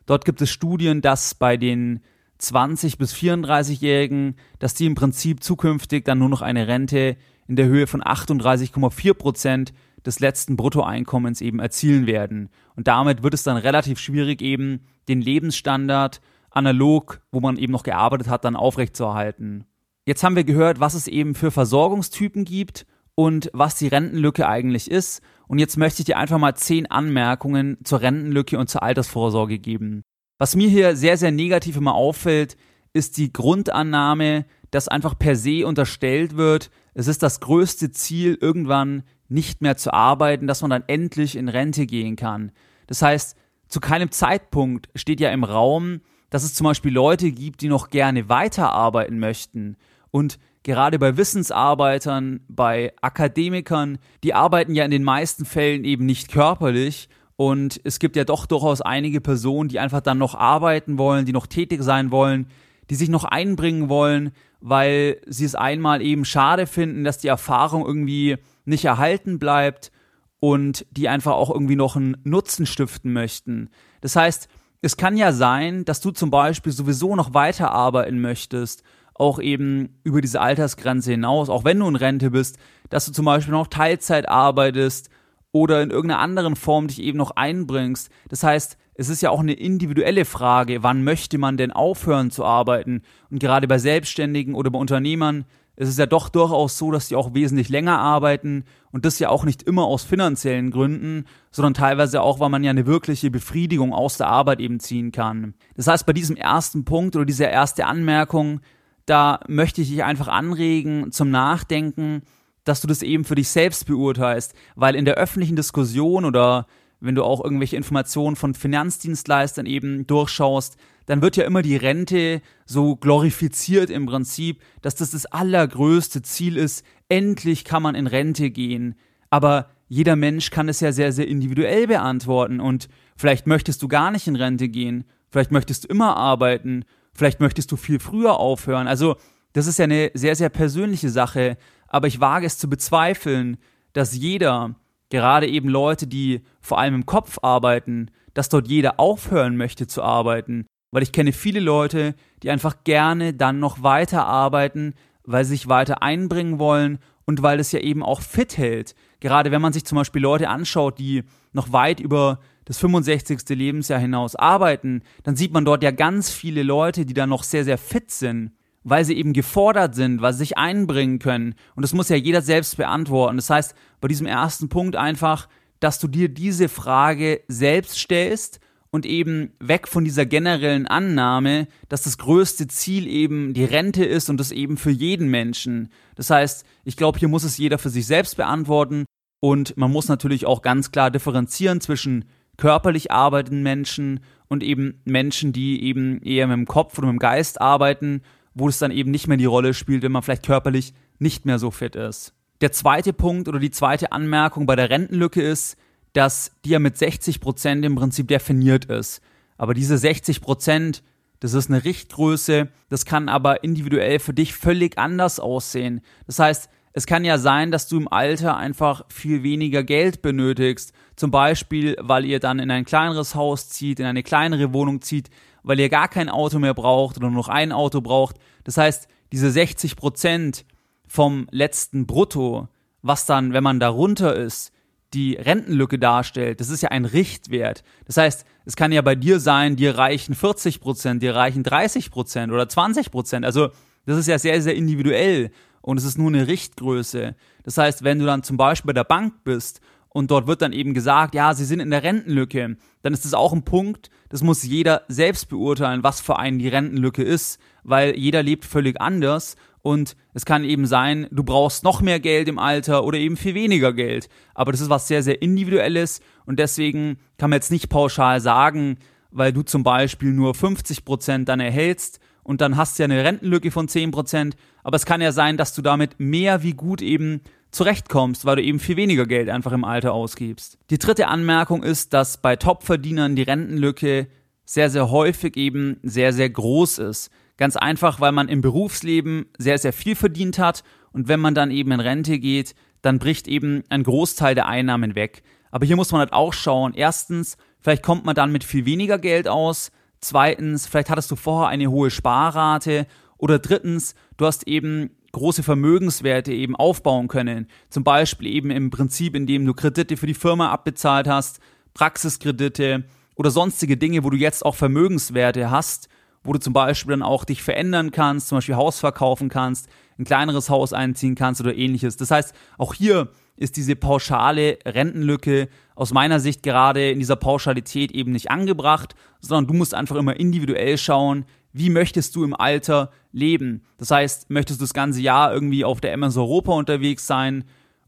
Dort 0.06 0.26
gibt 0.26 0.42
es 0.42 0.50
Studien, 0.50 1.02
dass 1.02 1.36
bei 1.36 1.58
den 1.58 2.02
20 2.40 2.98
bis 2.98 3.14
34-Jährigen, 3.14 4.36
dass 4.58 4.74
die 4.74 4.88
im 4.88 4.96
Prinzip 4.96 5.44
zukünftig 5.44 6.04
dann 6.04 6.18
nur 6.18 6.30
noch 6.30 6.42
eine 6.42 6.68
Rente 6.68 7.16
in 7.48 7.56
der 7.56 7.68
Höhe 7.68 7.86
von 7.86 8.02
38,4 8.02 9.14
Prozent 9.14 9.74
des 10.06 10.20
letzten 10.20 10.58
Bruttoeinkommens 10.58 11.42
eben 11.42 11.60
erzielen 11.60 12.08
werden. 12.08 12.50
Und 12.76 12.88
damit 12.88 13.24
wird 13.24 13.34
es 13.34 13.44
dann 13.44 13.58
relativ 13.58 14.00
schwierig, 14.00 14.42
eben 14.42 14.82
den 15.08 15.22
Lebensstandard 15.22 16.22
analog, 16.50 17.22
wo 17.32 17.40
man 17.40 17.58
eben 17.58 17.72
noch 17.72 17.84
gearbeitet 17.84 18.28
hat, 18.28 18.46
dann 18.46 18.56
aufrechtzuerhalten. 18.56 19.66
Jetzt 20.06 20.24
haben 20.24 20.36
wir 20.36 20.44
gehört, 20.44 20.80
was 20.80 20.94
es 20.94 21.08
eben 21.08 21.36
für 21.36 21.52
Versorgungstypen 21.52 22.44
gibt 22.44 22.86
und 23.16 23.50
was 23.54 23.76
die 23.76 23.88
Rentenlücke 23.88 24.48
eigentlich 24.48 24.90
ist. 24.90 25.22
Und 25.48 25.60
jetzt 25.60 25.78
möchte 25.78 26.02
ich 26.02 26.06
dir 26.06 26.18
einfach 26.18 26.40
mal 26.40 26.56
zehn 26.56 26.90
Anmerkungen 26.90 27.78
zur 27.84 28.02
Rentenlücke 28.02 28.58
und 28.58 28.70
zur 28.70 28.84
Altersvorsorge 28.84 29.60
geben. 29.60 30.02
Was 30.38 30.56
mir 30.56 30.70
hier 30.70 30.96
sehr, 30.96 31.18
sehr 31.18 31.32
negativ 31.32 31.78
immer 31.78 31.94
auffällt, 31.94 32.58
ist 32.94 33.18
die 33.18 33.32
Grundannahme, 33.32 34.46
dass 34.72 34.88
einfach 34.88 35.18
per 35.18 35.36
se 35.36 35.68
unterstellt 35.68 36.36
wird, 36.36 36.72
es 36.94 37.08
ist 37.08 37.24
das 37.24 37.40
größte 37.40 37.92
Ziel, 37.92 38.38
irgendwann 38.40 39.04
nicht 39.32 39.62
mehr 39.62 39.78
zu 39.78 39.94
arbeiten, 39.94 40.46
dass 40.46 40.62
man 40.62 40.70
dann 40.70 40.84
endlich 40.88 41.36
in 41.36 41.50
Rente 41.50 41.86
gehen 41.86 42.16
kann. 42.16 42.52
Das 42.88 43.02
heißt, 43.02 43.38
zu 43.68 43.80
keinem 43.80 44.12
Zeitpunkt 44.12 44.90
steht 44.96 45.22
ja 45.22 45.32
im 45.32 45.46
Raum, 45.46 46.02
dass 46.30 46.44
es 46.44 46.54
zum 46.54 46.66
Beispiel 46.66 46.94
Leute 46.94 47.32
gibt, 47.32 47.62
die 47.62 47.70
noch 47.70 47.90
gerne 47.90 48.30
weiterarbeiten 48.30 49.20
möchten. 49.20 49.78
Und 50.12 50.40
gerade 50.64 51.00
bei 51.00 51.16
Wissensarbeitern, 51.16 52.42
bei 52.50 52.94
Akademikern, 53.02 53.98
die 54.24 54.34
arbeiten 54.34 54.76
ja 54.76 54.84
in 54.84 54.92
den 54.92 55.04
meisten 55.04 55.46
Fällen 55.46 55.86
eben 55.86 56.06
nicht 56.06 56.32
körperlich. 56.32 57.08
Und 57.38 57.80
es 57.84 58.00
gibt 58.00 58.16
ja 58.18 58.26
doch 58.26 58.46
durchaus 58.46 58.82
einige 58.82 59.22
Personen, 59.22 59.70
die 59.70 59.80
einfach 59.80 60.02
dann 60.02 60.18
noch 60.18 60.36
arbeiten 60.36 60.98
wollen, 60.98 61.26
die 61.26 61.34
noch 61.34 61.48
tätig 61.48 61.82
sein 61.84 62.12
wollen, 62.12 62.48
die 62.90 62.96
sich 62.96 63.10
noch 63.10 63.24
einbringen 63.24 63.88
wollen, 63.88 64.32
weil 64.60 65.22
sie 65.26 65.46
es 65.46 65.56
einmal 65.56 66.02
eben 66.02 66.26
schade 66.26 66.68
finden, 66.68 67.04
dass 67.04 67.18
die 67.18 67.30
Erfahrung 67.30 67.86
irgendwie 67.86 68.38
nicht 68.72 68.86
erhalten 68.86 69.38
bleibt 69.38 69.92
und 70.40 70.88
die 70.90 71.08
einfach 71.08 71.34
auch 71.34 71.52
irgendwie 71.52 71.76
noch 71.76 71.96
einen 71.96 72.18
Nutzen 72.24 72.66
stiften 72.66 73.14
möchten. 73.14 73.70
Das 74.02 74.16
heißt, 74.16 74.50
es 74.82 74.98
kann 74.98 75.16
ja 75.16 75.32
sein, 75.32 75.86
dass 75.86 76.02
du 76.02 76.10
zum 76.10 76.32
Beispiel 76.32 76.72
sowieso 76.72 77.16
noch 77.16 77.36
weiterarbeiten 77.36 78.20
möchtest, 78.20 78.84
auch 79.14 79.40
eben 79.40 80.00
über 80.04 80.22
diese 80.22 80.42
Altersgrenze 80.42 81.12
hinaus, 81.12 81.50
auch 81.50 81.64
wenn 81.64 81.78
du 81.78 81.88
in 81.88 81.96
Rente 81.96 82.32
bist, 82.32 82.58
dass 82.90 83.06
du 83.06 83.12
zum 83.12 83.26
Beispiel 83.26 83.54
noch 83.54 83.68
Teilzeit 83.68 84.28
arbeitest 84.28 85.12
oder 85.52 85.84
in 85.84 85.92
irgendeiner 85.92 86.22
anderen 86.22 86.56
Form 86.56 86.88
dich 86.88 87.02
eben 87.02 87.20
noch 87.20 87.32
einbringst. 87.32 88.10
Das 88.30 88.42
heißt, 88.42 88.78
es 88.96 89.10
ist 89.10 89.22
ja 89.22 89.30
auch 89.30 89.40
eine 89.40 89.54
individuelle 89.54 90.26
Frage, 90.26 90.84
wann 90.84 91.04
möchte 91.04 91.38
man 91.38 91.58
denn 91.58 91.72
aufhören 91.72 92.32
zu 92.32 92.44
arbeiten? 92.44 93.04
Und 93.30 93.40
gerade 93.40 93.68
bei 93.68 93.78
Selbstständigen 93.78 94.56
oder 94.56 94.72
bei 94.72 94.80
Unternehmern 94.80 95.46
ist 95.82 95.90
es 95.90 95.98
ja 95.98 96.06
doch 96.06 96.30
durchaus 96.30 96.78
so, 96.78 96.92
dass 96.92 97.08
die 97.08 97.16
auch 97.16 97.34
wesentlich 97.34 97.70
länger 97.70 97.98
arbeiten 97.98 98.66
und 98.92 99.04
das 99.04 99.18
ja 99.18 99.30
auch 99.30 99.46
nicht 99.46 99.64
immer 99.64 99.86
aus 99.86 100.04
finanziellen 100.04 100.70
Gründen, 100.70 101.26
sondern 101.50 101.74
teilweise 101.74 102.22
auch, 102.22 102.40
weil 102.40 102.50
man 102.50 102.64
ja 102.64 102.70
eine 102.70 102.86
wirkliche 102.86 103.32
Befriedigung 103.32 103.92
aus 103.92 104.18
der 104.18 104.28
Arbeit 104.28 104.60
eben 104.60 104.80
ziehen 104.80 105.12
kann. 105.12 105.56
Das 105.76 105.88
heißt, 105.88 106.06
bei 106.06 106.14
diesem 106.14 106.36
ersten 106.36 106.86
Punkt 106.86 107.16
oder 107.16 107.26
dieser 107.26 107.50
erste 107.50 107.88
Anmerkung, 107.88 108.62
da 109.08 109.40
möchte 109.48 109.82
ich 109.82 109.90
dich 109.90 110.04
einfach 110.04 110.28
anregen 110.28 111.12
zum 111.12 111.32
Nachdenken, 111.32 112.22
dass 112.64 112.82
du 112.82 112.88
das 112.88 113.02
eben 113.02 113.26
für 113.26 113.34
dich 113.34 113.50
selbst 113.50 113.88
beurteilst, 113.88 114.54
weil 114.76 114.96
in 114.96 115.06
der 115.06 115.16
öffentlichen 115.16 115.56
Diskussion 115.56 116.26
oder 116.26 116.68
wenn 117.02 117.16
du 117.16 117.24
auch 117.24 117.44
irgendwelche 117.44 117.76
Informationen 117.76 118.36
von 118.36 118.54
Finanzdienstleistern 118.54 119.66
eben 119.66 120.08
durchschaust, 120.08 120.78
dann 121.08 121.22
wird 121.22 121.36
ja 121.36 121.44
immer 121.44 121.62
die 121.62 121.76
Rente 121.76 122.42
so 122.66 122.96
glorifiziert 122.96 123.90
im 123.90 124.06
Prinzip, 124.06 124.62
dass 124.82 124.96
das 124.96 125.12
das 125.12 125.26
allergrößte 125.26 126.22
Ziel 126.22 126.58
ist, 126.58 126.86
endlich 127.10 127.66
kann 127.66 127.84
man 127.84 127.96
in 127.96 128.08
Rente 128.08 128.52
gehen. 128.52 128.96
Aber 129.30 129.70
jeder 129.88 130.16
Mensch 130.16 130.52
kann 130.52 130.70
es 130.70 130.80
ja 130.80 130.92
sehr, 130.92 131.12
sehr 131.12 131.28
individuell 131.28 131.88
beantworten 131.88 132.62
und 132.62 132.88
vielleicht 133.18 133.48
möchtest 133.48 133.82
du 133.82 133.88
gar 133.88 134.12
nicht 134.12 134.28
in 134.28 134.36
Rente 134.36 134.70
gehen, 134.70 135.04
vielleicht 135.30 135.52
möchtest 135.52 135.84
du 135.84 135.88
immer 135.90 136.16
arbeiten, 136.16 136.86
vielleicht 137.14 137.40
möchtest 137.40 137.72
du 137.72 137.76
viel 137.76 138.00
früher 138.00 138.38
aufhören. 138.38 138.88
Also 138.88 139.16
das 139.54 139.68
ist 139.68 139.80
ja 139.80 139.84
eine 139.84 140.12
sehr, 140.14 140.36
sehr 140.36 140.50
persönliche 140.50 141.10
Sache, 141.10 141.58
aber 141.88 142.08
ich 142.08 142.22
wage 142.22 142.46
es 142.46 142.58
zu 142.58 142.70
bezweifeln, 142.70 143.58
dass 143.94 144.16
jeder, 144.16 144.76
gerade 145.12 145.48
eben 145.48 145.70
Leute, 145.70 146.08
die 146.08 146.42
vor 146.60 146.80
allem 146.80 146.96
im 146.96 147.06
Kopf 147.06 147.38
arbeiten, 147.44 148.10
dass 148.34 148.50
dort 148.50 148.68
jeder 148.68 149.00
aufhören 149.00 149.58
möchte 149.58 149.86
zu 149.86 150.02
arbeiten, 150.02 150.66
weil 150.90 151.04
ich 151.04 151.12
kenne 151.12 151.34
viele 151.34 151.60
Leute, 151.60 152.16
die 152.42 152.50
einfach 152.50 152.84
gerne 152.84 153.34
dann 153.34 153.60
noch 153.60 153.84
weiter 153.84 154.26
arbeiten, 154.26 154.96
weil 155.24 155.46
sie 155.46 155.52
sich 155.52 155.68
weiter 155.68 156.02
einbringen 156.02 156.58
wollen 156.58 156.98
und 157.26 157.44
weil 157.44 157.60
es 157.60 157.72
ja 157.72 157.80
eben 157.80 158.02
auch 158.02 158.22
fit 158.22 158.58
hält. 158.58 158.96
Gerade 159.20 159.52
wenn 159.52 159.62
man 159.62 159.74
sich 159.74 159.86
zum 159.86 159.98
Beispiel 159.98 160.22
Leute 160.22 160.50
anschaut, 160.50 160.98
die 160.98 161.24
noch 161.54 161.72
weit 161.72 162.00
über 162.00 162.40
das 162.66 162.80
65. 162.80 163.50
Lebensjahr 163.50 164.00
hinaus 164.00 164.36
arbeiten, 164.36 165.04
dann 165.24 165.36
sieht 165.36 165.54
man 165.54 165.66
dort 165.66 165.84
ja 165.84 165.92
ganz 165.92 166.32
viele 166.32 166.64
Leute, 166.64 167.06
die 167.06 167.14
dann 167.14 167.30
noch 167.30 167.44
sehr, 167.44 167.64
sehr 167.64 167.78
fit 167.78 168.12
sind 168.12 168.52
weil 168.84 169.06
sie 169.06 169.16
eben 169.16 169.34
gefordert 169.34 169.96
sind, 169.96 170.22
weil 170.22 170.34
sie 170.34 170.40
sich 170.40 170.58
einbringen 170.58 171.20
können. 171.20 171.56
Und 171.76 171.84
das 171.84 171.94
muss 171.94 172.10
ja 172.10 172.16
jeder 172.16 172.42
selbst 172.42 172.78
beantworten. 172.78 173.38
Das 173.38 173.50
heißt, 173.50 173.76
bei 174.00 174.08
diesem 174.08 174.28
ersten 174.28 174.70
Punkt 174.70 174.96
einfach, 174.96 175.48
dass 175.80 176.00
du 176.00 176.08
dir 176.08 176.30
diese 176.30 176.70
Frage 176.70 177.42
selbst 177.48 177.98
stellst 177.98 178.60
und 178.92 179.06
eben 179.06 179.54
weg 179.60 179.88
von 179.88 180.04
dieser 180.04 180.26
generellen 180.26 180.86
Annahme, 180.86 181.68
dass 181.90 182.04
das 182.04 182.18
größte 182.18 182.68
Ziel 182.68 183.08
eben 183.08 183.54
die 183.54 183.64
Rente 183.64 184.04
ist 184.04 184.30
und 184.30 184.38
das 184.38 184.52
eben 184.52 184.78
für 184.78 184.92
jeden 184.92 185.30
Menschen. 185.30 185.90
Das 186.16 186.30
heißt, 186.30 186.66
ich 186.84 186.98
glaube, 186.98 187.18
hier 187.18 187.30
muss 187.30 187.44
es 187.44 187.58
jeder 187.58 187.78
für 187.78 187.90
sich 187.90 188.06
selbst 188.06 188.36
beantworten 188.36 189.06
und 189.40 189.78
man 189.78 189.92
muss 189.92 190.08
natürlich 190.08 190.46
auch 190.46 190.62
ganz 190.62 190.92
klar 190.92 191.10
differenzieren 191.10 191.82
zwischen 191.82 192.26
körperlich 192.58 193.12
arbeitenden 193.12 193.64
Menschen 193.64 194.20
und 194.50 194.62
eben 194.62 195.02
Menschen, 195.06 195.54
die 195.54 195.84
eben 195.84 196.22
eher 196.22 196.48
mit 196.48 196.58
dem 196.58 196.66
Kopf 196.68 196.98
oder 196.98 197.08
mit 197.08 197.16
dem 197.16 197.20
Geist 197.20 197.62
arbeiten 197.62 198.22
wo 198.54 198.68
es 198.68 198.80
dann 198.80 198.92
eben 198.92 199.12
nicht 199.12 199.28
mehr 199.28 199.38
die 199.38 199.46
Rolle 199.46 199.74
spielt, 199.74 200.04
wenn 200.04 200.12
man 200.12 200.24
vielleicht 200.24 200.46
körperlich 200.46 200.94
nicht 201.20 201.46
mehr 201.46 201.60
so 201.60 201.72
fit 201.72 201.96
ist. 201.96 202.34
Der 202.62 202.72
zweite 202.72 203.14
Punkt 203.14 203.48
oder 203.48 203.60
die 203.60 203.72
zweite 203.72 204.12
Anmerkung 204.12 204.66
bei 204.66 204.76
der 204.76 204.90
Rentenlücke 204.90 205.42
ist, 205.42 205.78
dass 206.14 206.52
die 206.66 206.72
ja 206.72 206.80
mit 206.80 206.98
60 206.98 207.40
Prozent 207.40 207.86
im 207.86 207.96
Prinzip 207.96 208.28
definiert 208.28 208.86
ist. 208.86 209.22
Aber 209.58 209.74
diese 209.74 209.98
60 209.98 210.42
Prozent, 210.42 211.04
das 211.40 211.54
ist 211.54 211.70
eine 211.70 211.84
Richtgröße, 211.84 212.68
das 212.90 213.06
kann 213.06 213.30
aber 213.30 213.64
individuell 213.64 214.20
für 214.20 214.34
dich 214.34 214.54
völlig 214.54 214.98
anders 214.98 215.40
aussehen. 215.40 216.02
Das 216.28 216.40
heißt, 216.40 216.70
es 216.94 217.06
kann 217.06 217.24
ja 217.24 217.38
sein, 217.38 217.72
dass 217.72 217.88
du 217.88 217.98
im 217.98 218.12
Alter 218.12 218.58
einfach 218.58 219.06
viel 219.08 219.44
weniger 219.44 219.84
Geld 219.84 220.22
benötigst. 220.22 220.94
Zum 221.16 221.32
Beispiel, 221.32 221.96
weil 222.00 222.26
ihr 222.26 222.40
dann 222.40 222.60
in 222.60 222.70
ein 222.70 222.84
kleineres 222.84 223.34
Haus 223.34 223.70
zieht, 223.70 224.00
in 224.00 224.06
eine 224.06 224.24
kleinere 224.24 224.74
Wohnung 224.74 225.02
zieht, 225.02 225.30
weil 225.64 225.80
ihr 225.80 225.90
gar 225.90 226.08
kein 226.08 226.30
Auto 226.30 226.60
mehr 226.60 226.74
braucht 226.74 227.18
oder 227.18 227.28
nur 227.28 227.38
noch 227.38 227.50
ein 227.50 227.72
Auto 227.72 228.02
braucht. 228.02 228.38
Das 228.64 228.78
heißt, 228.78 229.08
diese 229.32 229.52
60 229.52 229.96
Prozent 229.96 230.66
vom 231.08 231.48
letzten 231.52 232.06
Brutto, 232.06 232.68
was 233.02 233.26
dann, 233.26 233.54
wenn 233.54 233.64
man 233.64 233.80
darunter 233.80 234.36
ist, 234.36 234.72
die 235.14 235.36
Rentenlücke 235.36 236.00
darstellt, 236.00 236.62
das 236.62 236.70
ist 236.70 236.82
ja 236.82 236.90
ein 236.90 237.06
Richtwert. 237.06 237.84
Das 238.06 238.18
heißt, 238.18 238.46
es 238.66 238.76
kann 238.76 238.92
ja 238.92 239.02
bei 239.02 239.16
dir 239.16 239.40
sein, 239.40 239.76
dir 239.76 239.98
reichen 239.98 240.36
40 240.36 240.80
Prozent, 240.80 241.22
dir 241.22 241.36
reichen 241.36 241.64
30 241.64 242.12
Prozent 242.12 242.52
oder 242.52 242.70
20 242.70 243.12
Prozent. 243.12 243.46
Also, 243.46 243.70
das 244.06 244.18
ist 244.18 244.28
ja 244.28 244.40
sehr, 244.40 244.62
sehr 244.62 244.76
individuell 244.76 245.52
und 245.82 245.98
es 245.98 246.06
ist 246.06 246.18
nur 246.18 246.30
eine 246.30 246.48
Richtgröße. 246.48 247.36
Das 247.64 247.78
heißt, 247.78 248.04
wenn 248.04 248.20
du 248.20 248.26
dann 248.26 248.44
zum 248.44 248.58
Beispiel 248.58 248.88
bei 248.88 248.94
der 248.94 249.04
Bank 249.04 249.44
bist 249.44 249.82
und 250.14 250.30
dort 250.30 250.48
wird 250.48 250.62
dann 250.62 250.74
eben 250.74 250.94
gesagt, 250.94 251.36
ja, 251.36 251.54
sie 251.54 251.66
sind 251.66 251.80
in 251.80 251.90
der 251.90 252.04
Rentenlücke, 252.04 252.78
dann 253.02 253.14
ist 253.14 253.26
das 253.26 253.34
auch 253.34 253.54
ein 253.54 253.64
Punkt, 253.64 254.10
das 254.30 254.44
muss 254.44 254.64
jeder 254.64 255.04
selbst 255.08 255.50
beurteilen, 255.50 256.04
was 256.04 256.22
für 256.22 256.38
einen 256.38 256.60
die 256.60 256.68
Rentenlücke 256.68 257.24
ist, 257.24 257.60
weil 257.84 258.18
jeder 258.18 258.44
lebt 258.44 258.66
völlig 258.66 259.00
anders 259.00 259.56
und 259.82 260.16
es 260.34 260.46
kann 260.46 260.64
eben 260.64 260.86
sein, 260.86 261.28
du 261.32 261.44
brauchst 261.44 261.84
noch 261.84 262.02
mehr 262.02 262.20
Geld 262.20 262.48
im 262.48 262.60
Alter 262.60 263.04
oder 263.04 263.18
eben 263.18 263.38
viel 263.38 263.56
weniger 263.56 263.94
Geld. 263.94 264.30
Aber 264.54 264.72
das 264.72 264.82
ist 264.82 264.90
was 264.90 265.08
sehr, 265.08 265.24
sehr 265.24 265.42
individuelles 265.42 266.22
und 266.46 266.60
deswegen 266.60 267.18
kann 267.38 267.50
man 267.50 267.58
jetzt 267.58 267.72
nicht 267.72 267.90
pauschal 267.90 268.42
sagen, 268.42 268.98
weil 269.32 269.54
du 269.54 269.64
zum 269.64 269.84
Beispiel 269.84 270.34
nur 270.34 270.54
50 270.54 271.06
Prozent 271.06 271.50
dann 271.50 271.60
erhältst 271.60 272.20
und 272.44 272.62
dann 272.62 272.76
hast 272.76 272.98
du 272.98 273.04
ja 273.04 273.06
eine 273.06 273.24
Rentenlücke 273.24 273.72
von 273.72 273.88
10 273.88 274.12
Prozent. 274.12 274.56
Aber 274.84 274.96
es 274.96 275.06
kann 275.06 275.22
ja 275.22 275.32
sein, 275.32 275.58
dass 275.58 275.74
du 275.74 275.82
damit 275.82 276.20
mehr 276.20 276.64
wie 276.64 276.74
gut 276.74 277.02
eben 277.02 277.42
zurechtkommst, 277.72 278.46
weil 278.46 278.58
du 278.58 278.64
eben 278.64 278.80
viel 278.80 278.98
weniger 278.98 279.26
Geld 279.26 279.50
einfach 279.50 279.72
im 279.72 279.84
Alter 279.84 280.14
ausgibst. 280.14 280.78
Die 280.90 280.98
dritte 280.98 281.28
Anmerkung 281.28 281.84
ist, 281.84 282.14
dass 282.14 282.38
bei 282.38 282.56
Topverdienern 282.56 283.36
die 283.36 283.44
Rentenlücke 283.44 284.28
sehr, 284.66 284.90
sehr 284.90 285.10
häufig 285.10 285.58
eben 285.58 285.98
sehr, 286.04 286.34
sehr 286.34 286.50
groß 286.50 287.00
ist. 287.00 287.32
Ganz 287.58 287.76
einfach, 287.76 288.20
weil 288.20 288.32
man 288.32 288.50
im 288.50 288.62
Berufsleben 288.62 289.46
sehr, 289.58 289.78
sehr 289.78 289.94
viel 289.94 290.16
verdient 290.16 290.60
hat 290.60 290.84
und 291.12 291.28
wenn 291.28 291.40
man 291.40 291.56
dann 291.56 291.72
eben 291.72 291.92
in 291.92 292.00
Rente 292.00 292.40
geht, 292.40 292.76
dann 293.02 293.20
bricht 293.20 293.48
eben 293.48 293.84
ein 293.90 294.04
Großteil 294.04 294.56
der 294.56 294.68
Einnahmen 294.68 295.16
weg. 295.16 295.44
Aber 295.72 295.86
hier 295.86 295.96
muss 295.96 296.12
man 296.12 296.20
halt 296.20 296.34
auch 296.34 296.54
schauen. 296.54 296.94
Erstens, 296.94 297.58
vielleicht 297.80 298.04
kommt 298.04 298.26
man 298.26 298.36
dann 298.36 298.52
mit 298.52 298.64
viel 298.64 298.86
weniger 298.86 299.18
Geld 299.18 299.48
aus. 299.48 299.92
Zweitens, 300.20 300.88
vielleicht 300.88 301.10
hattest 301.10 301.32
du 301.32 301.36
vorher 301.36 301.70
eine 301.70 301.90
hohe 301.90 302.12
Sparrate. 302.12 303.08
Oder 303.38 303.58
drittens, 303.58 304.14
du 304.38 304.46
hast 304.46 304.68
eben 304.68 305.12
große 305.32 305.64
Vermögenswerte 305.64 306.54
eben 306.54 306.76
aufbauen 306.76 307.28
können. 307.28 307.68
Zum 307.90 308.04
Beispiel 308.04 308.48
eben 308.48 308.72
im 308.72 308.90
Prinzip, 308.90 309.36
indem 309.36 309.66
du 309.66 309.74
Kredite 309.74 310.18
für 310.18 310.28
die 310.28 310.34
Firma 310.34 310.70
abbezahlt 310.72 311.28
hast, 311.28 311.60
Praxiskredite 311.94 313.06
oder 313.36 313.52
sonstige 313.52 313.98
Dinge, 313.98 314.24
wo 314.24 314.30
du 314.30 314.38
jetzt 314.38 314.66
auch 314.66 314.76
Vermögenswerte 314.76 315.72
hast, 315.72 316.10
wo 316.44 316.54
du 316.54 316.60
zum 316.60 316.74
Beispiel 316.74 317.12
dann 317.12 317.24
auch 317.24 317.46
dich 317.46 317.64
verändern 317.64 318.12
kannst, 318.12 318.48
zum 318.48 318.58
Beispiel 318.58 318.76
Haus 318.76 319.00
verkaufen 319.00 319.50
kannst, 319.50 319.88
ein 320.18 320.26
kleineres 320.26 320.70
Haus 320.70 320.94
einziehen 320.94 321.36
kannst 321.36 321.62
oder 321.62 321.76
ähnliches. 321.76 322.18
Das 322.18 322.32
heißt, 322.32 322.54
auch 322.78 322.94
hier 322.94 323.30
ist 323.58 323.78
diese 323.78 323.96
pauschale 323.96 324.80
Rentenlücke 324.86 325.70
aus 325.96 326.14
meiner 326.14 326.40
Sicht 326.40 326.64
gerade 326.64 327.12
in 327.12 327.20
dieser 327.20 327.36
Pauschalität 327.36 328.12
eben 328.12 328.32
nicht 328.32 328.50
angebracht, 328.50 329.16
sondern 329.40 329.68
du 329.68 329.74
musst 329.76 329.94
einfach 329.94 330.16
immer 330.16 330.40
individuell 330.40 330.98
schauen, 330.98 331.46
wie 331.74 331.90
möchtest 331.90 332.36
du 332.36 332.44
im 332.44 332.54
Alter 332.54 333.12
leben? 333.32 333.84
Das 333.98 334.12
heißt, 334.12 334.50
möchtest 334.50 334.80
du 334.80 334.84
das 334.84 334.94
ganze 334.94 335.22
Jahr 335.22 335.54
irgendwie 335.54 335.86
auf 335.86 336.02
der 336.02 336.14
MS 336.14 336.38
Europa 336.38 336.74
unterwegs 336.74 337.28
sein 337.28 337.64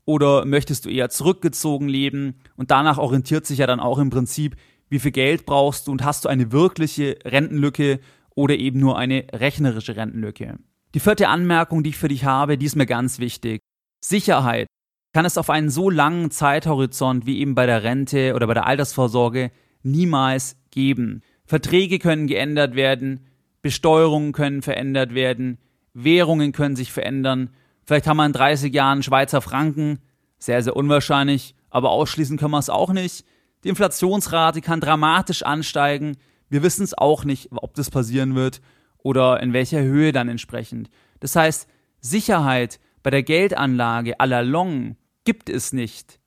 oder 0.05 0.45
möchtest 0.45 0.85
du 0.85 0.89
eher 0.89 1.09
zurückgezogen 1.09 1.87
leben? 1.87 2.35
Und 2.55 2.71
danach 2.71 2.97
orientiert 2.97 3.45
sich 3.45 3.59
ja 3.59 3.67
dann 3.67 3.79
auch 3.79 3.99
im 3.99 4.09
Prinzip, 4.09 4.55
wie 4.89 4.99
viel 4.99 5.11
Geld 5.11 5.45
brauchst 5.45 5.87
du 5.87 5.91
und 5.91 6.03
hast 6.03 6.25
du 6.25 6.29
eine 6.29 6.51
wirkliche 6.51 7.17
Rentenlücke 7.25 7.99
oder 8.35 8.55
eben 8.55 8.79
nur 8.79 8.97
eine 8.97 9.25
rechnerische 9.31 9.95
Rentenlücke. 9.95 10.57
Die 10.93 10.99
vierte 10.99 11.29
Anmerkung, 11.29 11.83
die 11.83 11.91
ich 11.91 11.97
für 11.97 12.07
dich 12.07 12.25
habe, 12.25 12.57
die 12.57 12.65
ist 12.65 12.75
mir 12.75 12.85
ganz 12.85 13.19
wichtig. 13.19 13.59
Sicherheit 14.03 14.67
kann 15.13 15.25
es 15.25 15.37
auf 15.37 15.49
einen 15.49 15.69
so 15.69 15.89
langen 15.89 16.31
Zeithorizont 16.31 17.25
wie 17.25 17.39
eben 17.39 17.55
bei 17.55 17.65
der 17.65 17.83
Rente 17.83 18.33
oder 18.35 18.47
bei 18.47 18.53
der 18.53 18.67
Altersvorsorge 18.67 19.51
niemals 19.83 20.57
geben. 20.71 21.21
Verträge 21.45 21.99
können 21.99 22.27
geändert 22.27 22.75
werden, 22.75 23.27
Besteuerungen 23.63 24.33
können 24.33 24.61
verändert 24.61 25.15
werden, 25.15 25.57
Währungen 25.95 26.51
können 26.51 26.75
sich 26.75 26.91
verändern. 26.91 27.49
Vielleicht 27.85 28.05
haben 28.05 28.17
wir 28.17 28.25
in 28.27 28.33
30 28.33 28.71
Jahren 28.71 29.01
Schweizer 29.01 29.41
Franken, 29.41 29.99
sehr, 30.37 30.61
sehr 30.61 30.75
unwahrscheinlich, 30.75 31.55
aber 31.71 31.89
ausschließen 31.89 32.37
können 32.37 32.51
wir 32.51 32.59
es 32.59 32.69
auch 32.69 32.93
nicht. 32.93 33.25
Die 33.63 33.69
Inflationsrate 33.69 34.61
kann 34.61 34.79
dramatisch 34.79 35.41
ansteigen. 35.41 36.17
Wir 36.49 36.61
wissen 36.61 36.83
es 36.83 36.95
auch 36.95 37.25
nicht, 37.25 37.49
ob 37.51 37.73
das 37.73 37.89
passieren 37.89 38.35
wird 38.35 38.61
oder 38.99 39.41
in 39.41 39.53
welcher 39.53 39.81
Höhe 39.81 40.11
dann 40.11 40.29
entsprechend. 40.29 40.91
Das 41.19 41.35
heißt, 41.35 41.67
Sicherheit 41.99 42.79
bei 43.01 43.09
der 43.09 43.23
Geldanlage 43.23 44.19
à 44.19 44.25
la 44.25 44.41
long 44.41 44.97
gibt 45.23 45.49
es 45.49 45.73
nicht. 45.73 46.19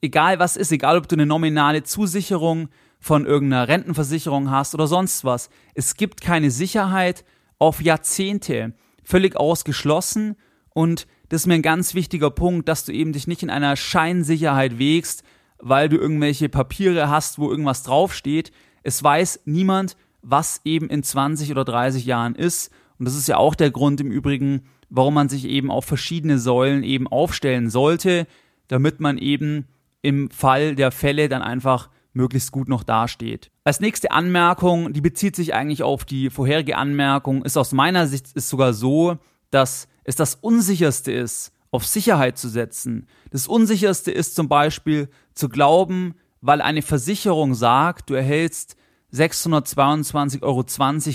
egal 0.00 0.38
was 0.38 0.56
ist, 0.56 0.72
egal 0.72 0.96
ob 0.96 1.08
du 1.08 1.16
eine 1.16 1.26
nominale 1.26 1.82
Zusicherung 1.82 2.68
von 3.00 3.26
irgendeiner 3.26 3.66
Rentenversicherung 3.66 4.50
hast 4.50 4.74
oder 4.74 4.86
sonst 4.86 5.24
was, 5.24 5.50
es 5.74 5.94
gibt 5.94 6.20
keine 6.20 6.50
Sicherheit 6.50 7.24
auf 7.58 7.82
Jahrzehnte, 7.82 8.74
völlig 9.02 9.36
ausgeschlossen 9.36 10.36
und 10.74 11.06
das 11.30 11.42
ist 11.42 11.46
mir 11.46 11.54
ein 11.54 11.62
ganz 11.62 11.94
wichtiger 11.94 12.30
Punkt, 12.30 12.68
dass 12.68 12.84
du 12.84 12.92
eben 12.92 13.12
dich 13.12 13.26
nicht 13.26 13.42
in 13.42 13.50
einer 13.50 13.76
Scheinsicherheit 13.76 14.78
wägst, 14.78 15.22
weil 15.58 15.88
du 15.88 15.96
irgendwelche 15.96 16.48
Papiere 16.48 17.08
hast, 17.08 17.38
wo 17.38 17.50
irgendwas 17.50 17.82
draufsteht. 17.84 18.50
Es 18.82 19.02
weiß 19.02 19.42
niemand, 19.44 19.96
was 20.22 20.60
eben 20.64 20.88
in 20.88 21.02
20 21.02 21.50
oder 21.52 21.64
30 21.64 22.04
Jahren 22.04 22.34
ist. 22.34 22.72
Und 22.98 23.06
das 23.06 23.14
ist 23.14 23.28
ja 23.28 23.36
auch 23.36 23.54
der 23.54 23.70
Grund 23.70 24.00
im 24.00 24.10
Übrigen, 24.10 24.62
warum 24.88 25.14
man 25.14 25.28
sich 25.28 25.44
eben 25.44 25.70
auf 25.70 25.84
verschiedene 25.84 26.38
Säulen 26.38 26.82
eben 26.82 27.06
aufstellen 27.06 27.70
sollte, 27.70 28.26
damit 28.68 29.00
man 29.00 29.16
eben 29.16 29.66
im 30.02 30.30
Fall 30.30 30.74
der 30.74 30.90
Fälle 30.90 31.28
dann 31.28 31.42
einfach 31.42 31.90
möglichst 32.12 32.52
gut 32.52 32.68
noch 32.68 32.82
dasteht. 32.82 33.50
Als 33.64 33.80
nächste 33.80 34.10
Anmerkung, 34.10 34.92
die 34.92 35.00
bezieht 35.00 35.36
sich 35.36 35.54
eigentlich 35.54 35.82
auf 35.82 36.04
die 36.04 36.30
vorherige 36.30 36.76
Anmerkung, 36.76 37.44
ist 37.44 37.56
aus 37.56 37.72
meiner 37.72 38.06
Sicht 38.06 38.32
ist 38.34 38.48
sogar 38.48 38.72
so, 38.72 39.18
dass 39.50 39.88
es 40.04 40.16
das 40.16 40.34
Unsicherste 40.34 41.12
ist, 41.12 41.52
auf 41.70 41.86
Sicherheit 41.86 42.36
zu 42.36 42.48
setzen. 42.48 43.06
Das 43.30 43.46
Unsicherste 43.46 44.10
ist 44.10 44.34
zum 44.34 44.48
Beispiel 44.48 45.08
zu 45.34 45.48
glauben, 45.48 46.14
weil 46.40 46.60
eine 46.62 46.82
Versicherung 46.82 47.54
sagt, 47.54 48.10
du 48.10 48.14
erhältst 48.14 48.76
622,20 49.12 50.42
Euro 50.42 50.64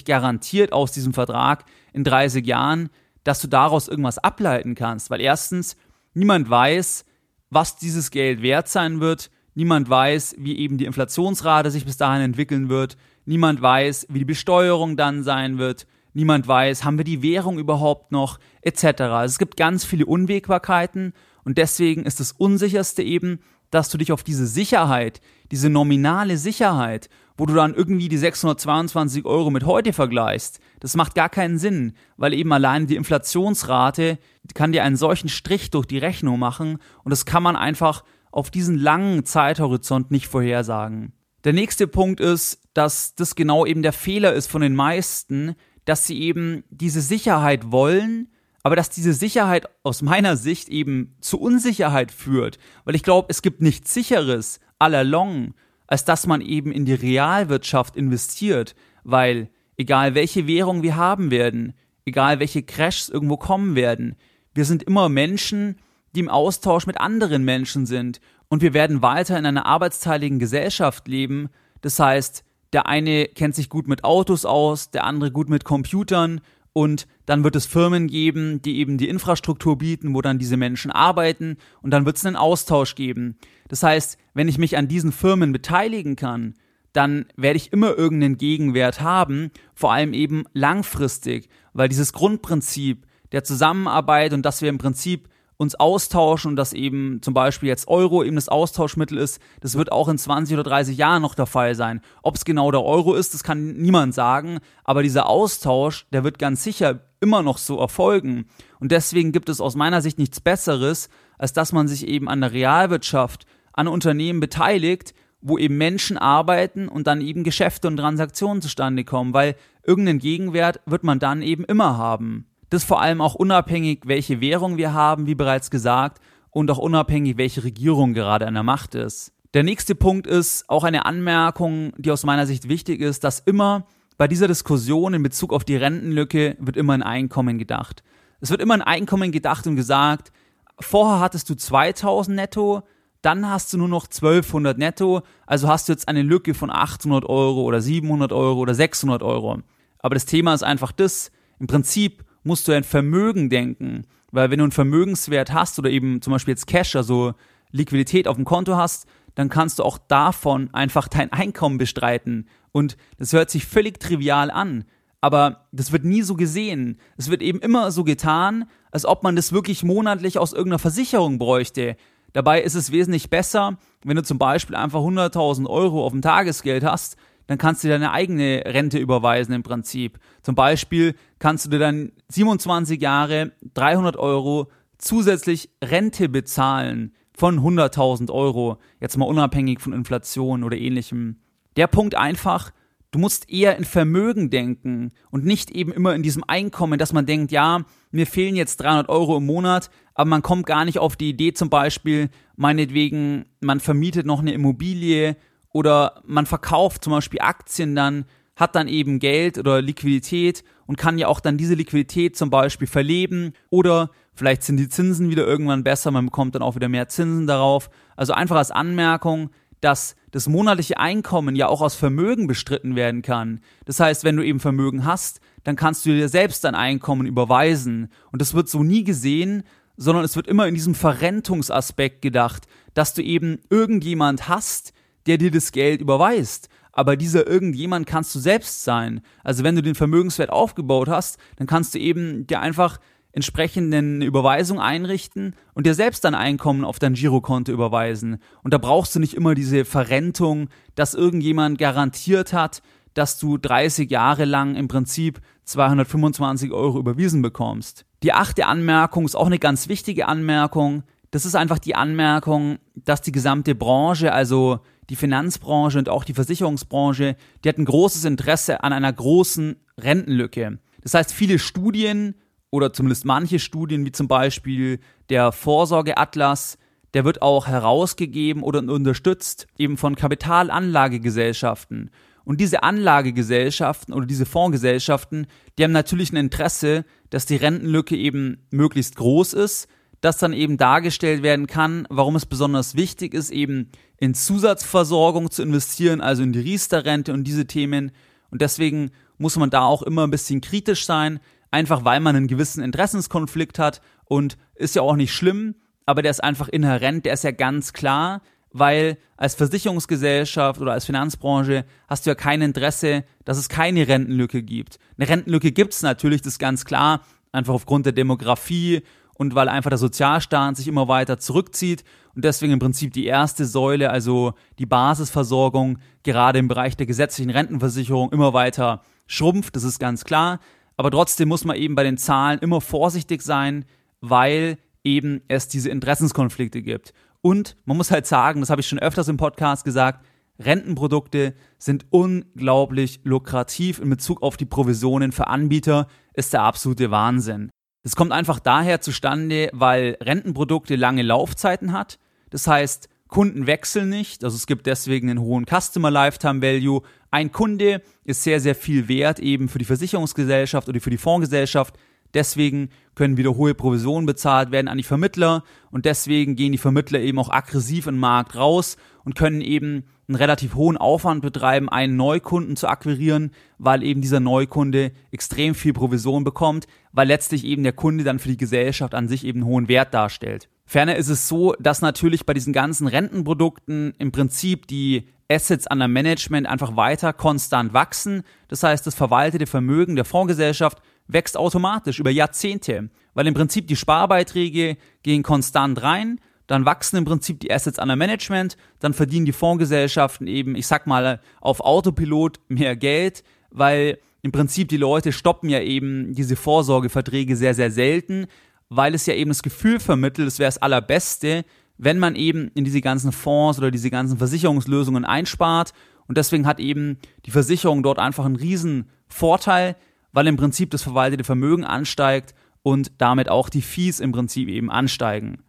garantiert 0.05 0.73
aus 0.73 0.91
diesem 0.91 1.13
Vertrag 1.13 1.65
in 1.93 2.03
30 2.03 2.45
Jahren, 2.45 2.89
dass 3.23 3.41
du 3.41 3.47
daraus 3.47 3.87
irgendwas 3.87 4.17
ableiten 4.17 4.75
kannst. 4.75 5.09
Weil 5.09 5.21
erstens, 5.21 5.77
niemand 6.13 6.49
weiß, 6.49 7.05
was 7.49 7.77
dieses 7.77 8.11
Geld 8.11 8.41
wert 8.41 8.67
sein 8.67 8.99
wird. 8.99 9.29
Niemand 9.55 9.89
weiß, 9.89 10.35
wie 10.37 10.57
eben 10.57 10.77
die 10.77 10.85
Inflationsrate 10.85 11.71
sich 11.71 11.85
bis 11.85 11.97
dahin 11.97 12.21
entwickeln 12.21 12.69
wird. 12.69 12.97
Niemand 13.25 13.61
weiß, 13.61 14.07
wie 14.09 14.19
die 14.19 14.25
Besteuerung 14.25 14.97
dann 14.97 15.23
sein 15.23 15.57
wird. 15.57 15.87
Niemand 16.13 16.47
weiß, 16.47 16.83
haben 16.83 16.97
wir 16.97 17.05
die 17.05 17.21
Währung 17.21 17.57
überhaupt 17.57 18.11
noch, 18.11 18.39
etc. 18.61 19.01
Also 19.01 19.33
es 19.33 19.39
gibt 19.39 19.57
ganz 19.57 19.83
viele 19.83 20.05
Unwägbarkeiten 20.05 21.13
und 21.43 21.57
deswegen 21.57 22.03
ist 22.03 22.19
das 22.19 22.33
Unsicherste 22.33 23.01
eben, 23.01 23.39
dass 23.69 23.89
du 23.89 23.97
dich 23.97 24.11
auf 24.11 24.23
diese 24.23 24.47
Sicherheit, 24.47 25.21
diese 25.51 25.69
nominale 25.69 26.37
Sicherheit, 26.37 27.09
wo 27.37 27.45
du 27.45 27.53
dann 27.53 27.73
irgendwie 27.73 28.07
die 28.07 28.17
622 28.17 29.25
Euro 29.25 29.49
mit 29.51 29.65
heute 29.65 29.91
vergleichst, 29.91 30.59
das 30.79 30.95
macht 30.95 31.15
gar 31.15 31.29
keinen 31.29 31.57
Sinn, 31.57 31.93
weil 32.15 32.33
eben 32.33 32.53
allein 32.53 32.87
die 32.87 32.95
Inflationsrate 32.95 34.17
kann 34.53 34.71
dir 34.71 34.83
einen 34.83 34.95
solchen 34.95 35.27
Strich 35.27 35.71
durch 35.71 35.85
die 35.85 35.97
Rechnung 35.97 36.39
machen 36.39 36.77
und 37.03 37.09
das 37.09 37.25
kann 37.25 37.43
man 37.43 37.55
einfach 37.55 38.03
auf 38.35 38.51
diesen 38.51 38.77
langen 38.77 39.23
Zeithorizont 39.23 40.11
nicht 40.11 40.27
vorhersagen. 40.27 41.13
Der 41.45 41.53
nächste 41.53 41.87
Punkt 41.87 42.19
ist, 42.19 42.59
dass 42.73 43.15
das 43.15 43.35
genau 43.35 43.65
eben 43.65 43.81
der 43.81 43.93
Fehler 43.93 44.33
ist 44.33 44.47
von 44.47 44.61
den 44.61 44.75
meisten, 44.75 45.55
dass 45.85 46.05
sie 46.05 46.21
eben 46.21 46.65
diese 46.69 46.99
Sicherheit 46.99 47.71
wollen, 47.71 48.27
aber 48.61 48.75
dass 48.75 48.89
diese 48.89 49.13
Sicherheit 49.13 49.69
aus 49.83 50.01
meiner 50.01 50.35
Sicht 50.35 50.67
eben 50.67 51.15
zu 51.21 51.39
Unsicherheit 51.39 52.11
führt, 52.11 52.59
weil 52.83 52.95
ich 52.95 53.03
glaube, 53.03 53.27
es 53.29 53.41
gibt 53.41 53.61
nichts 53.61 53.93
sicheres 53.93 54.59
allalong, 54.79 55.53
als 55.87 56.03
dass 56.03 56.27
man 56.27 56.41
eben 56.41 56.73
in 56.73 56.83
die 56.83 56.93
Realwirtschaft 56.93 57.95
investiert, 57.95 58.75
weil 59.05 59.49
egal 59.77 60.13
welche 60.13 60.45
Währung 60.45 60.83
wir 60.83 60.97
haben 60.97 61.31
werden, 61.31 61.73
egal 62.03 62.41
welche 62.41 62.63
Crashs 62.63 63.07
irgendwo 63.07 63.37
kommen 63.37 63.75
werden, 63.75 64.17
wir 64.53 64.65
sind 64.65 64.83
immer 64.83 65.07
Menschen, 65.07 65.77
die 66.15 66.21
im 66.21 66.29
Austausch 66.29 66.87
mit 66.87 66.99
anderen 66.99 67.43
Menschen 67.43 67.85
sind 67.85 68.19
und 68.47 68.61
wir 68.61 68.73
werden 68.73 69.01
weiter 69.01 69.37
in 69.37 69.45
einer 69.45 69.65
arbeitsteiligen 69.65 70.39
Gesellschaft 70.39 71.07
leben. 71.07 71.49
Das 71.81 71.99
heißt, 71.99 72.43
der 72.73 72.87
eine 72.87 73.25
kennt 73.25 73.55
sich 73.55 73.69
gut 73.69 73.87
mit 73.87 74.03
Autos 74.03 74.45
aus, 74.45 74.91
der 74.91 75.03
andere 75.03 75.31
gut 75.31 75.49
mit 75.49 75.63
Computern 75.63 76.41
und 76.73 77.07
dann 77.25 77.43
wird 77.43 77.55
es 77.55 77.65
Firmen 77.65 78.07
geben, 78.07 78.61
die 78.61 78.77
eben 78.79 78.97
die 78.97 79.07
Infrastruktur 79.07 79.77
bieten, 79.77 80.13
wo 80.13 80.21
dann 80.21 80.39
diese 80.39 80.57
Menschen 80.57 80.91
arbeiten 80.91 81.57
und 81.81 81.91
dann 81.91 82.05
wird 82.05 82.17
es 82.17 82.25
einen 82.25 82.35
Austausch 82.35 82.95
geben. 82.95 83.37
Das 83.69 83.81
heißt, 83.81 84.17
wenn 84.33 84.47
ich 84.47 84.57
mich 84.57 84.77
an 84.77 84.87
diesen 84.87 85.11
Firmen 85.11 85.53
beteiligen 85.53 86.15
kann, 86.15 86.55
dann 86.91 87.25
werde 87.35 87.57
ich 87.57 87.73
immer 87.73 87.97
irgendeinen 87.97 88.37
Gegenwert 88.37 89.01
haben, 89.01 89.51
vor 89.73 89.93
allem 89.93 90.13
eben 90.13 90.43
langfristig, 90.53 91.49
weil 91.73 91.89
dieses 91.89 92.13
Grundprinzip 92.13 93.05
der 93.31 93.43
Zusammenarbeit 93.43 94.33
und 94.33 94.43
dass 94.43 94.61
wir 94.61 94.69
im 94.69 94.77
Prinzip 94.77 95.29
uns 95.57 95.75
austauschen 95.75 96.49
und 96.51 96.55
dass 96.55 96.73
eben 96.73 97.21
zum 97.21 97.33
Beispiel 97.33 97.69
jetzt 97.69 97.87
Euro 97.87 98.23
eben 98.23 98.35
das 98.35 98.49
Austauschmittel 98.49 99.17
ist, 99.17 99.39
das 99.61 99.77
wird 99.77 99.91
auch 99.91 100.09
in 100.09 100.17
20 100.17 100.53
oder 100.53 100.63
30 100.63 100.97
Jahren 100.97 101.21
noch 101.21 101.35
der 101.35 101.45
Fall 101.45 101.75
sein. 101.75 102.01
Ob 102.23 102.35
es 102.35 102.45
genau 102.45 102.71
der 102.71 102.83
Euro 102.83 103.13
ist, 103.13 103.33
das 103.33 103.43
kann 103.43 103.73
niemand 103.73 104.13
sagen, 104.13 104.59
aber 104.83 105.03
dieser 105.03 105.27
Austausch, 105.27 106.07
der 106.11 106.23
wird 106.23 106.39
ganz 106.39 106.63
sicher 106.63 107.01
immer 107.21 107.41
noch 107.41 107.57
so 107.57 107.79
erfolgen. 107.79 108.47
Und 108.79 108.91
deswegen 108.91 109.31
gibt 109.31 109.49
es 109.49 109.61
aus 109.61 109.75
meiner 109.75 110.01
Sicht 110.01 110.19
nichts 110.19 110.41
Besseres, 110.41 111.09
als 111.37 111.53
dass 111.53 111.71
man 111.71 111.87
sich 111.87 112.07
eben 112.07 112.29
an 112.29 112.41
der 112.41 112.51
Realwirtschaft, 112.51 113.45
an 113.73 113.87
Unternehmen 113.87 114.39
beteiligt, 114.39 115.13
wo 115.41 115.57
eben 115.57 115.77
Menschen 115.77 116.17
arbeiten 116.17 116.87
und 116.87 117.07
dann 117.07 117.21
eben 117.21 117.43
Geschäfte 117.43 117.87
und 117.87 117.97
Transaktionen 117.97 118.61
zustande 118.61 119.03
kommen, 119.03 119.33
weil 119.33 119.55
irgendeinen 119.83 120.19
Gegenwert 120.19 120.81
wird 120.85 121.03
man 121.03 121.19
dann 121.19 121.41
eben 121.41 121.63
immer 121.65 121.97
haben. 121.97 122.47
Das 122.69 122.83
vor 122.83 123.01
allem 123.01 123.21
auch 123.21 123.35
unabhängig, 123.35 124.01
welche 124.05 124.41
Währung 124.41 124.77
wir 124.77 124.93
haben, 124.93 125.27
wie 125.27 125.35
bereits 125.35 125.69
gesagt, 125.69 126.19
und 126.49 126.71
auch 126.71 126.77
unabhängig, 126.77 127.37
welche 127.37 127.63
Regierung 127.63 128.13
gerade 128.13 128.47
an 128.47 128.53
der 128.53 128.63
Macht 128.63 128.95
ist. 128.95 129.33
Der 129.53 129.63
nächste 129.63 129.95
Punkt 129.95 130.27
ist 130.27 130.69
auch 130.69 130.83
eine 130.83 131.05
Anmerkung, 131.05 131.93
die 131.97 132.11
aus 132.11 132.23
meiner 132.23 132.47
Sicht 132.47 132.67
wichtig 132.67 133.01
ist, 133.01 133.23
dass 133.23 133.39
immer 133.39 133.85
bei 134.17 134.27
dieser 134.27 134.47
Diskussion 134.47 135.13
in 135.13 135.23
Bezug 135.23 135.53
auf 135.53 135.63
die 135.63 135.75
Rentenlücke 135.75 136.55
wird 136.59 136.77
immer 136.77 136.93
ein 136.93 137.03
Einkommen 137.03 137.57
gedacht. 137.57 138.03
Es 138.39 138.49
wird 138.49 138.61
immer 138.61 138.73
ein 138.73 138.81
Einkommen 138.81 139.31
gedacht 139.31 139.67
und 139.67 139.75
gesagt, 139.75 140.31
vorher 140.79 141.19
hattest 141.19 141.49
du 141.49 141.55
2000 141.55 142.35
netto, 142.35 142.83
dann 143.21 143.49
hast 143.49 143.73
du 143.73 143.77
nur 143.77 143.87
noch 143.87 144.05
1200 144.05 144.77
netto, 144.77 145.23
also 145.45 145.67
hast 145.67 145.87
du 145.87 145.93
jetzt 145.93 146.07
eine 146.07 146.21
Lücke 146.21 146.53
von 146.53 146.69
800 146.69 147.25
Euro 147.25 147.63
oder 147.63 147.81
700 147.81 148.31
Euro 148.31 148.59
oder 148.59 148.75
600 148.75 149.23
Euro. 149.23 149.59
Aber 149.99 150.15
das 150.15 150.25
Thema 150.25 150.53
ist 150.53 150.63
einfach 150.63 150.91
das, 150.91 151.31
im 151.59 151.67
Prinzip 151.67 152.23
musst 152.45 152.67
du 152.67 152.71
ein 152.71 152.83
Vermögen 152.83 153.49
denken. 153.49 154.05
Weil 154.31 154.49
wenn 154.49 154.59
du 154.59 154.65
einen 154.65 154.71
Vermögenswert 154.71 155.51
hast 155.51 155.77
oder 155.79 155.89
eben 155.89 156.21
zum 156.21 156.31
Beispiel 156.31 156.53
jetzt 156.53 156.67
Cash, 156.67 156.95
also 156.95 157.33
Liquidität 157.71 158.27
auf 158.27 158.37
dem 158.37 158.45
Konto 158.45 158.75
hast, 158.75 159.07
dann 159.33 159.49
kannst 159.49 159.79
du 159.79 159.83
auch 159.83 159.97
davon 159.97 160.73
einfach 160.73 161.07
dein 161.07 161.31
Einkommen 161.33 161.77
bestreiten. 161.77 162.47
Und 162.71 162.97
das 163.17 163.33
hört 163.33 163.49
sich 163.49 163.65
völlig 163.65 163.99
trivial 163.99 164.51
an, 164.51 164.85
aber 165.21 165.65
das 165.71 165.91
wird 165.91 166.05
nie 166.05 166.21
so 166.21 166.35
gesehen. 166.35 166.99
Es 167.17 167.29
wird 167.29 167.41
eben 167.41 167.59
immer 167.59 167.91
so 167.91 168.03
getan, 168.03 168.65
als 168.91 169.05
ob 169.05 169.23
man 169.23 169.35
das 169.35 169.51
wirklich 169.51 169.83
monatlich 169.83 170.37
aus 170.37 170.53
irgendeiner 170.53 170.79
Versicherung 170.79 171.39
bräuchte. 171.39 171.97
Dabei 172.33 172.61
ist 172.61 172.75
es 172.75 172.91
wesentlich 172.91 173.29
besser, 173.29 173.77
wenn 174.03 174.17
du 174.17 174.23
zum 174.23 174.37
Beispiel 174.37 174.75
einfach 174.75 174.99
100.000 174.99 175.67
Euro 175.67 176.05
auf 176.05 176.11
dem 176.11 176.21
Tagesgeld 176.21 176.83
hast, 176.83 177.15
dann 177.47 177.57
kannst 177.57 177.83
du 177.83 177.87
deine 177.87 178.11
eigene 178.11 178.63
Rente 178.65 178.97
überweisen 178.97 179.53
im 179.53 179.63
Prinzip. 179.63 180.19
Zum 180.41 180.55
Beispiel 180.55 181.15
kannst 181.39 181.65
du 181.65 181.69
dir 181.69 181.79
dann 181.79 182.11
27 182.29 183.01
Jahre 183.01 183.51
300 183.73 184.17
Euro 184.17 184.69
zusätzlich 184.97 185.69
Rente 185.83 186.29
bezahlen 186.29 187.13
von 187.35 187.59
100.000 187.59 188.31
Euro, 188.31 188.77
jetzt 188.99 189.17
mal 189.17 189.25
unabhängig 189.25 189.81
von 189.81 189.93
Inflation 189.93 190.63
oder 190.63 190.77
ähnlichem. 190.77 191.37
Der 191.75 191.87
Punkt 191.87 192.15
einfach, 192.15 192.71
du 193.11 193.19
musst 193.19 193.49
eher 193.49 193.77
in 193.77 193.83
Vermögen 193.83 194.49
denken 194.49 195.11
und 195.31 195.45
nicht 195.45 195.71
eben 195.71 195.91
immer 195.91 196.15
in 196.15 196.23
diesem 196.23 196.43
Einkommen, 196.45 196.97
dass 196.97 197.13
man 197.13 197.25
denkt, 197.25 197.51
ja, 197.51 197.83
mir 198.11 198.25
fehlen 198.25 198.55
jetzt 198.55 198.77
300 198.77 199.09
Euro 199.09 199.37
im 199.37 199.45
Monat, 199.45 199.89
aber 200.13 200.29
man 200.29 200.41
kommt 200.41 200.65
gar 200.65 200.85
nicht 200.85 200.99
auf 200.99 201.17
die 201.17 201.29
Idee 201.29 201.53
zum 201.53 201.69
Beispiel, 201.69 202.29
meinetwegen, 202.55 203.45
man 203.59 203.81
vermietet 203.81 204.25
noch 204.25 204.39
eine 204.39 204.53
Immobilie 204.53 205.35
oder 205.75 206.21
man 206.25 206.45
verkauft 206.45 207.03
zum 207.03 207.11
Beispiel 207.11 207.41
Aktien 207.41 207.95
dann, 207.95 208.23
hat 208.55 208.75
dann 208.75 208.87
eben 208.87 209.19
Geld 209.19 209.57
oder 209.57 209.81
Liquidität 209.81 210.63
und 210.85 210.97
kann 210.97 211.17
ja 211.17 211.27
auch 211.27 211.41
dann 211.41 211.57
diese 211.57 211.73
Liquidität 211.73 212.37
zum 212.37 212.49
Beispiel 212.49 212.87
verleben 212.87 213.51
oder 213.69 214.09
vielleicht 214.33 214.63
sind 214.63 214.77
die 214.77 214.87
Zinsen 214.87 215.29
wieder 215.29 215.45
irgendwann 215.45 215.83
besser, 215.83 216.11
man 216.11 216.27
bekommt 216.27 216.55
dann 216.55 216.61
auch 216.61 216.75
wieder 216.75 216.87
mehr 216.87 217.09
Zinsen 217.09 217.45
darauf. 217.45 217.89
Also 218.15 218.31
einfach 218.31 218.55
als 218.55 218.71
Anmerkung, 218.71 219.49
dass 219.81 220.15
das 220.31 220.47
monatliche 220.47 220.97
Einkommen 220.97 221.57
ja 221.57 221.67
auch 221.67 221.81
aus 221.81 221.95
Vermögen 221.95 222.47
bestritten 222.47 222.95
werden 222.95 223.21
kann. 223.21 223.59
Das 223.83 223.99
heißt, 223.99 224.23
wenn 224.23 224.37
du 224.37 224.45
eben 224.45 224.61
Vermögen 224.61 225.03
hast, 225.03 225.41
dann 225.65 225.75
kannst 225.75 226.05
du 226.05 226.11
dir 226.11 226.29
selbst 226.29 226.63
dein 226.63 226.75
Einkommen 226.75 227.27
überweisen. 227.27 228.07
Und 228.31 228.41
das 228.41 228.53
wird 228.53 228.69
so 228.69 228.81
nie 228.81 229.03
gesehen, 229.03 229.63
sondern 229.97 230.23
es 230.23 230.37
wird 230.37 230.47
immer 230.47 230.67
in 230.67 230.73
diesem 230.73 230.95
Verrentungsaspekt 230.95 232.21
gedacht, 232.21 232.65
dass 232.93 233.13
du 233.13 233.21
eben 233.21 233.59
irgendjemand 233.69 234.47
hast, 234.47 234.93
der 235.27 235.37
dir 235.37 235.51
das 235.51 235.71
Geld 235.71 236.01
überweist. 236.01 236.69
Aber 236.91 237.17
dieser 237.17 237.45
irgendjemand 237.45 238.07
kannst 238.07 238.33
du 238.35 238.39
selbst 238.39 238.83
sein. 238.83 239.21
Also 239.43 239.63
wenn 239.63 239.75
du 239.75 239.81
den 239.81 239.95
Vermögenswert 239.95 240.49
aufgebaut 240.49 241.09
hast, 241.09 241.37
dann 241.57 241.67
kannst 241.67 241.93
du 241.93 241.99
eben 241.99 242.47
dir 242.47 242.61
einfach 242.61 242.99
entsprechenden 243.33 244.21
Überweisung 244.21 244.79
einrichten 244.79 245.55
und 245.73 245.85
dir 245.85 245.93
selbst 245.93 246.23
dein 246.23 246.35
Einkommen 246.35 246.85
auf 246.85 246.99
dein 246.99 247.15
Girokonto 247.15 247.71
überweisen. 247.71 248.37
Und 248.63 248.73
da 248.73 248.77
brauchst 248.77 249.13
du 249.13 249.19
nicht 249.19 249.33
immer 249.33 249.55
diese 249.55 249.83
Verrentung, 249.83 250.69
dass 250.95 251.13
irgendjemand 251.13 251.77
garantiert 251.77 252.53
hat, 252.53 252.81
dass 253.13 253.37
du 253.37 253.57
30 253.57 254.09
Jahre 254.09 254.45
lang 254.45 254.75
im 254.75 254.87
Prinzip 254.87 255.41
225 255.65 256.71
Euro 256.71 256.97
überwiesen 256.97 257.41
bekommst. 257.41 258.05
Die 258.23 258.31
achte 258.31 258.67
Anmerkung 258.67 259.25
ist 259.25 259.35
auch 259.35 259.47
eine 259.47 259.59
ganz 259.59 259.89
wichtige 259.89 260.27
Anmerkung. 260.27 261.03
Das 261.31 261.45
ist 261.45 261.55
einfach 261.55 261.79
die 261.79 261.95
Anmerkung, 261.95 262.77
dass 262.95 263.21
die 263.21 263.33
gesamte 263.33 263.75
Branche, 263.75 264.31
also 264.31 264.79
die 265.09 265.15
Finanzbranche 265.15 265.99
und 265.99 266.09
auch 266.09 266.23
die 266.23 266.33
Versicherungsbranche, 266.33 267.35
die 267.63 267.69
hat 267.69 267.77
ein 267.77 267.85
großes 267.85 268.25
Interesse 268.25 268.83
an 268.83 268.93
einer 268.93 269.13
großen 269.13 269.75
Rentenlücke. 269.99 270.79
Das 271.01 271.13
heißt, 271.13 271.31
viele 271.31 271.59
Studien 271.59 272.35
oder 272.71 272.91
zumindest 272.91 273.25
manche 273.25 273.59
Studien, 273.59 274.05
wie 274.05 274.11
zum 274.11 274.27
Beispiel 274.27 274.99
der 275.29 275.51
Vorsorgeatlas, 275.51 276.77
der 277.13 277.23
wird 277.23 277.41
auch 277.41 277.67
herausgegeben 277.67 278.63
oder 278.63 278.79
unterstützt 278.79 279.67
eben 279.77 279.97
von 279.97 280.15
Kapitalanlagegesellschaften. 280.15 282.09
Und 282.43 282.59
diese 282.59 282.83
Anlagegesellschaften 282.83 284.13
oder 284.13 284.25
diese 284.25 284.45
Fondsgesellschaften, 284.45 285.47
die 285.77 285.83
haben 285.83 285.91
natürlich 285.91 286.31
ein 286.31 286.37
Interesse, 286.37 287.05
dass 287.29 287.45
die 287.45 287.55
Rentenlücke 287.55 288.15
eben 288.15 288.67
möglichst 288.69 289.15
groß 289.15 289.53
ist, 289.53 289.87
dass 290.25 290.37
dann 290.39 290.53
eben 290.53 290.77
dargestellt 290.77 291.43
werden 291.43 291.67
kann, 291.67 292.07
warum 292.09 292.35
es 292.35 292.47
besonders 292.47 292.95
wichtig 292.95 293.35
ist, 293.35 293.51
eben 293.51 293.91
in 294.17 294.33
Zusatzversorgung 294.33 295.51
zu 295.51 295.61
investieren, 295.61 296.19
also 296.19 296.41
in 296.41 296.51
die 296.51 296.61
Riester-Rente 296.61 297.31
und 297.31 297.43
diese 297.43 297.67
Themen. 297.67 298.11
Und 298.49 298.63
deswegen 298.63 299.11
muss 299.37 299.55
man 299.55 299.69
da 299.69 299.81
auch 299.83 300.01
immer 300.01 300.23
ein 300.23 300.31
bisschen 300.31 300.61
kritisch 300.61 301.05
sein, 301.05 301.39
einfach 301.69 302.05
weil 302.05 302.21
man 302.21 302.35
einen 302.35 302.47
gewissen 302.47 302.83
Interessenskonflikt 302.83 303.77
hat 303.77 304.01
und 304.23 304.57
ist 304.73 304.95
ja 304.95 305.03
auch 305.03 305.15
nicht 305.15 305.31
schlimm, 305.31 305.75
aber 306.07 306.23
der 306.23 306.31
ist 306.31 306.43
einfach 306.43 306.69
inhärent, 306.69 307.27
der 307.27 307.33
ist 307.33 307.43
ja 307.43 307.51
ganz 307.51 307.93
klar, 307.93 308.41
weil 308.71 309.19
als 309.37 309.53
Versicherungsgesellschaft 309.53 310.81
oder 310.81 310.93
als 310.93 311.05
Finanzbranche 311.05 311.85
hast 312.07 312.25
du 312.25 312.31
ja 312.31 312.35
kein 312.35 312.63
Interesse, 312.63 313.25
dass 313.43 313.59
es 313.59 313.69
keine 313.69 314.07
Rentenlücke 314.07 314.63
gibt. 314.63 314.97
Eine 315.19 315.29
Rentenlücke 315.29 315.71
gibt 315.71 315.93
es 315.93 316.01
natürlich, 316.01 316.41
das 316.41 316.53
ist 316.53 316.59
ganz 316.59 316.83
klar, 316.83 317.21
einfach 317.51 317.75
aufgrund 317.75 318.07
der 318.07 318.13
Demografie 318.13 319.03
und 319.35 319.55
weil 319.55 319.69
einfach 319.69 319.89
der 319.89 319.97
Sozialstaat 319.97 320.75
sich 320.75 320.87
immer 320.87 321.07
weiter 321.07 321.37
zurückzieht 321.37 322.03
und 322.35 322.43
deswegen 322.43 322.73
im 322.73 322.79
Prinzip 322.79 323.13
die 323.13 323.25
erste 323.25 323.65
Säule, 323.65 324.09
also 324.09 324.53
die 324.79 324.85
Basisversorgung, 324.85 325.99
gerade 326.23 326.59
im 326.59 326.67
Bereich 326.67 326.97
der 326.97 327.05
gesetzlichen 327.05 327.51
Rentenversicherung 327.51 328.31
immer 328.31 328.53
weiter 328.53 329.01
schrumpft, 329.27 329.75
das 329.75 329.83
ist 329.83 329.99
ganz 329.99 330.25
klar. 330.25 330.59
Aber 330.97 331.11
trotzdem 331.11 331.49
muss 331.49 331.65
man 331.65 331.75
eben 331.75 331.95
bei 331.95 332.03
den 332.03 332.17
Zahlen 332.17 332.59
immer 332.59 332.81
vorsichtig 332.81 333.41
sein, 333.41 333.85
weil 334.21 334.77
eben 335.03 335.41
es 335.47 335.67
diese 335.67 335.89
Interessenskonflikte 335.89 336.81
gibt. 336.81 337.13
Und 337.41 337.75
man 337.85 337.97
muss 337.97 338.11
halt 338.11 338.25
sagen, 338.25 338.61
das 338.61 338.69
habe 338.69 338.81
ich 338.81 338.87
schon 338.87 338.99
öfters 338.99 339.27
im 339.27 339.37
Podcast 339.37 339.85
gesagt, 339.85 340.25
Rentenprodukte 340.59 341.53
sind 341.77 342.05
unglaublich 342.09 343.19
lukrativ 343.23 343.99
in 343.99 344.09
Bezug 344.09 344.41
auf 344.41 344.57
die 344.57 344.65
Provisionen 344.65 345.31
für 345.31 345.47
Anbieter, 345.47 346.07
ist 346.33 346.53
der 346.53 346.63
absolute 346.63 347.11
Wahnsinn. 347.11 347.69
Das 348.05 348.15
kommt 348.15 348.33
einfach 348.33 348.59
daher 348.59 349.01
zustande, 349.01 349.71
weil 349.73 350.15
Rentenprodukte 350.21 350.95
lange 350.95 351.23
Laufzeiten 351.23 351.91
hat. 351.91 352.19
Das 352.51 352.67
heißt, 352.67 353.09
Kunden 353.29 353.65
wechseln 353.65 354.09
nicht, 354.09 354.43
also 354.43 354.55
es 354.55 354.67
gibt 354.67 354.85
deswegen 354.85 355.27
einen 355.27 355.41
hohen 355.41 355.65
Customer 355.65 356.11
Lifetime 356.11 356.61
Value. 356.61 357.01
Ein 357.31 357.51
Kunde 357.51 358.03
ist 358.23 358.43
sehr, 358.43 358.59
sehr 358.59 358.75
viel 358.75 359.07
wert 359.07 359.39
eben 359.39 359.69
für 359.69 359.79
die 359.79 359.85
Versicherungsgesellschaft 359.85 360.87
oder 360.87 361.01
für 361.01 361.09
die 361.09 361.17
Fondsgesellschaft. 361.17 361.95
Deswegen 362.35 362.89
können 363.15 363.37
wieder 363.37 363.55
hohe 363.55 363.73
Provisionen 363.73 364.27
bezahlt 364.27 364.69
werden 364.69 364.87
an 364.87 364.97
die 364.97 365.03
Vermittler 365.03 365.63
und 365.89 366.05
deswegen 366.05 366.55
gehen 366.55 366.73
die 366.73 366.77
Vermittler 366.77 367.21
eben 367.21 367.39
auch 367.39 367.49
aggressiv 367.49 368.05
in 368.05 368.15
den 368.15 368.19
Markt 368.19 368.55
raus 368.55 368.97
und 369.25 369.35
können 369.35 369.61
eben 369.61 370.05
einen 370.27 370.35
relativ 370.35 370.75
hohen 370.75 370.97
Aufwand 370.97 371.41
betreiben, 371.41 371.89
einen 371.89 372.15
Neukunden 372.15 372.77
zu 372.77 372.87
akquirieren, 372.87 373.51
weil 373.77 374.03
eben 374.03 374.21
dieser 374.21 374.39
Neukunde 374.39 375.11
extrem 375.31 375.75
viel 375.75 375.93
Provision 375.93 376.43
bekommt, 376.43 376.87
weil 377.11 377.27
letztlich 377.27 377.65
eben 377.65 377.83
der 377.83 377.93
Kunde 377.93 378.23
dann 378.23 378.39
für 378.39 378.49
die 378.49 378.57
Gesellschaft 378.57 379.13
an 379.13 379.27
sich 379.27 379.45
eben 379.45 379.59
einen 379.59 379.69
hohen 379.69 379.87
Wert 379.87 380.13
darstellt. 380.13 380.69
Ferner 380.85 381.15
ist 381.15 381.29
es 381.29 381.47
so, 381.47 381.73
dass 381.79 382.01
natürlich 382.01 382.45
bei 382.45 382.53
diesen 382.53 382.71
ganzen 382.71 383.07
Rentenprodukten 383.07 384.13
im 384.19 384.31
Prinzip 384.31 384.87
die 384.87 385.27
Assets 385.49 385.87
an 385.87 385.99
der 385.99 386.07
Management 386.07 386.67
einfach 386.67 386.95
weiter 386.95 387.33
konstant 387.33 387.93
wachsen. 387.93 388.43
Das 388.67 388.83
heißt, 388.83 389.05
das 389.05 389.15
verwaltete 389.15 389.67
Vermögen 389.67 390.15
der 390.15 390.25
Fondsgesellschaft 390.25 391.01
wächst 391.27 391.57
automatisch 391.57 392.19
über 392.19 392.29
Jahrzehnte, 392.29 393.09
weil 393.33 393.47
im 393.47 393.53
Prinzip 393.53 393.87
die 393.87 393.95
Sparbeiträge 393.95 394.97
gehen 395.23 395.43
konstant 395.43 396.01
rein, 396.01 396.39
dann 396.67 396.85
wachsen 396.85 397.17
im 397.17 397.25
Prinzip 397.25 397.59
die 397.59 397.71
Assets 397.71 397.99
an 397.99 398.07
der 398.07 398.17
Management, 398.17 398.77
dann 398.99 399.13
verdienen 399.13 399.45
die 399.45 399.51
Fondsgesellschaften 399.51 400.47
eben, 400.47 400.75
ich 400.75 400.87
sag 400.87 401.07
mal, 401.07 401.39
auf 401.61 401.79
Autopilot 401.79 402.59
mehr 402.67 402.95
Geld, 402.95 403.43
weil 403.69 404.17
im 404.41 404.51
Prinzip 404.51 404.89
die 404.89 404.97
Leute 404.97 405.31
stoppen 405.31 405.69
ja 405.69 405.81
eben 405.81 406.33
diese 406.33 406.55
Vorsorgeverträge 406.55 407.55
sehr, 407.55 407.73
sehr 407.73 407.91
selten, 407.91 408.47
weil 408.89 409.15
es 409.15 409.25
ja 409.25 409.33
eben 409.33 409.49
das 409.49 409.63
Gefühl 409.63 409.99
vermittelt, 409.99 410.47
es 410.47 410.59
wäre 410.59 410.67
das 410.67 410.81
Allerbeste, 410.81 411.65
wenn 411.97 412.19
man 412.19 412.35
eben 412.35 412.69
in 412.75 412.83
diese 412.83 413.01
ganzen 413.01 413.31
Fonds 413.31 413.79
oder 413.79 413.91
diese 413.91 414.09
ganzen 414.09 414.37
Versicherungslösungen 414.37 415.25
einspart. 415.25 415.93
Und 416.27 416.37
deswegen 416.37 416.67
hat 416.67 416.79
eben 416.79 417.17
die 417.45 417.51
Versicherung 417.51 418.03
dort 418.03 418.19
einfach 418.19 418.45
einen 418.45 418.55
riesen 418.55 419.09
Vorteil, 419.27 419.95
weil 420.31 420.47
im 420.47 420.57
Prinzip 420.57 420.91
das 420.91 421.03
verwaltete 421.03 421.43
Vermögen 421.43 421.83
ansteigt 421.83 422.53
und 422.83 423.13
damit 423.17 423.49
auch 423.49 423.69
die 423.69 423.81
Fees 423.81 424.19
im 424.19 424.31
Prinzip 424.31 424.69
eben 424.69 424.91
ansteigen. 424.91 425.63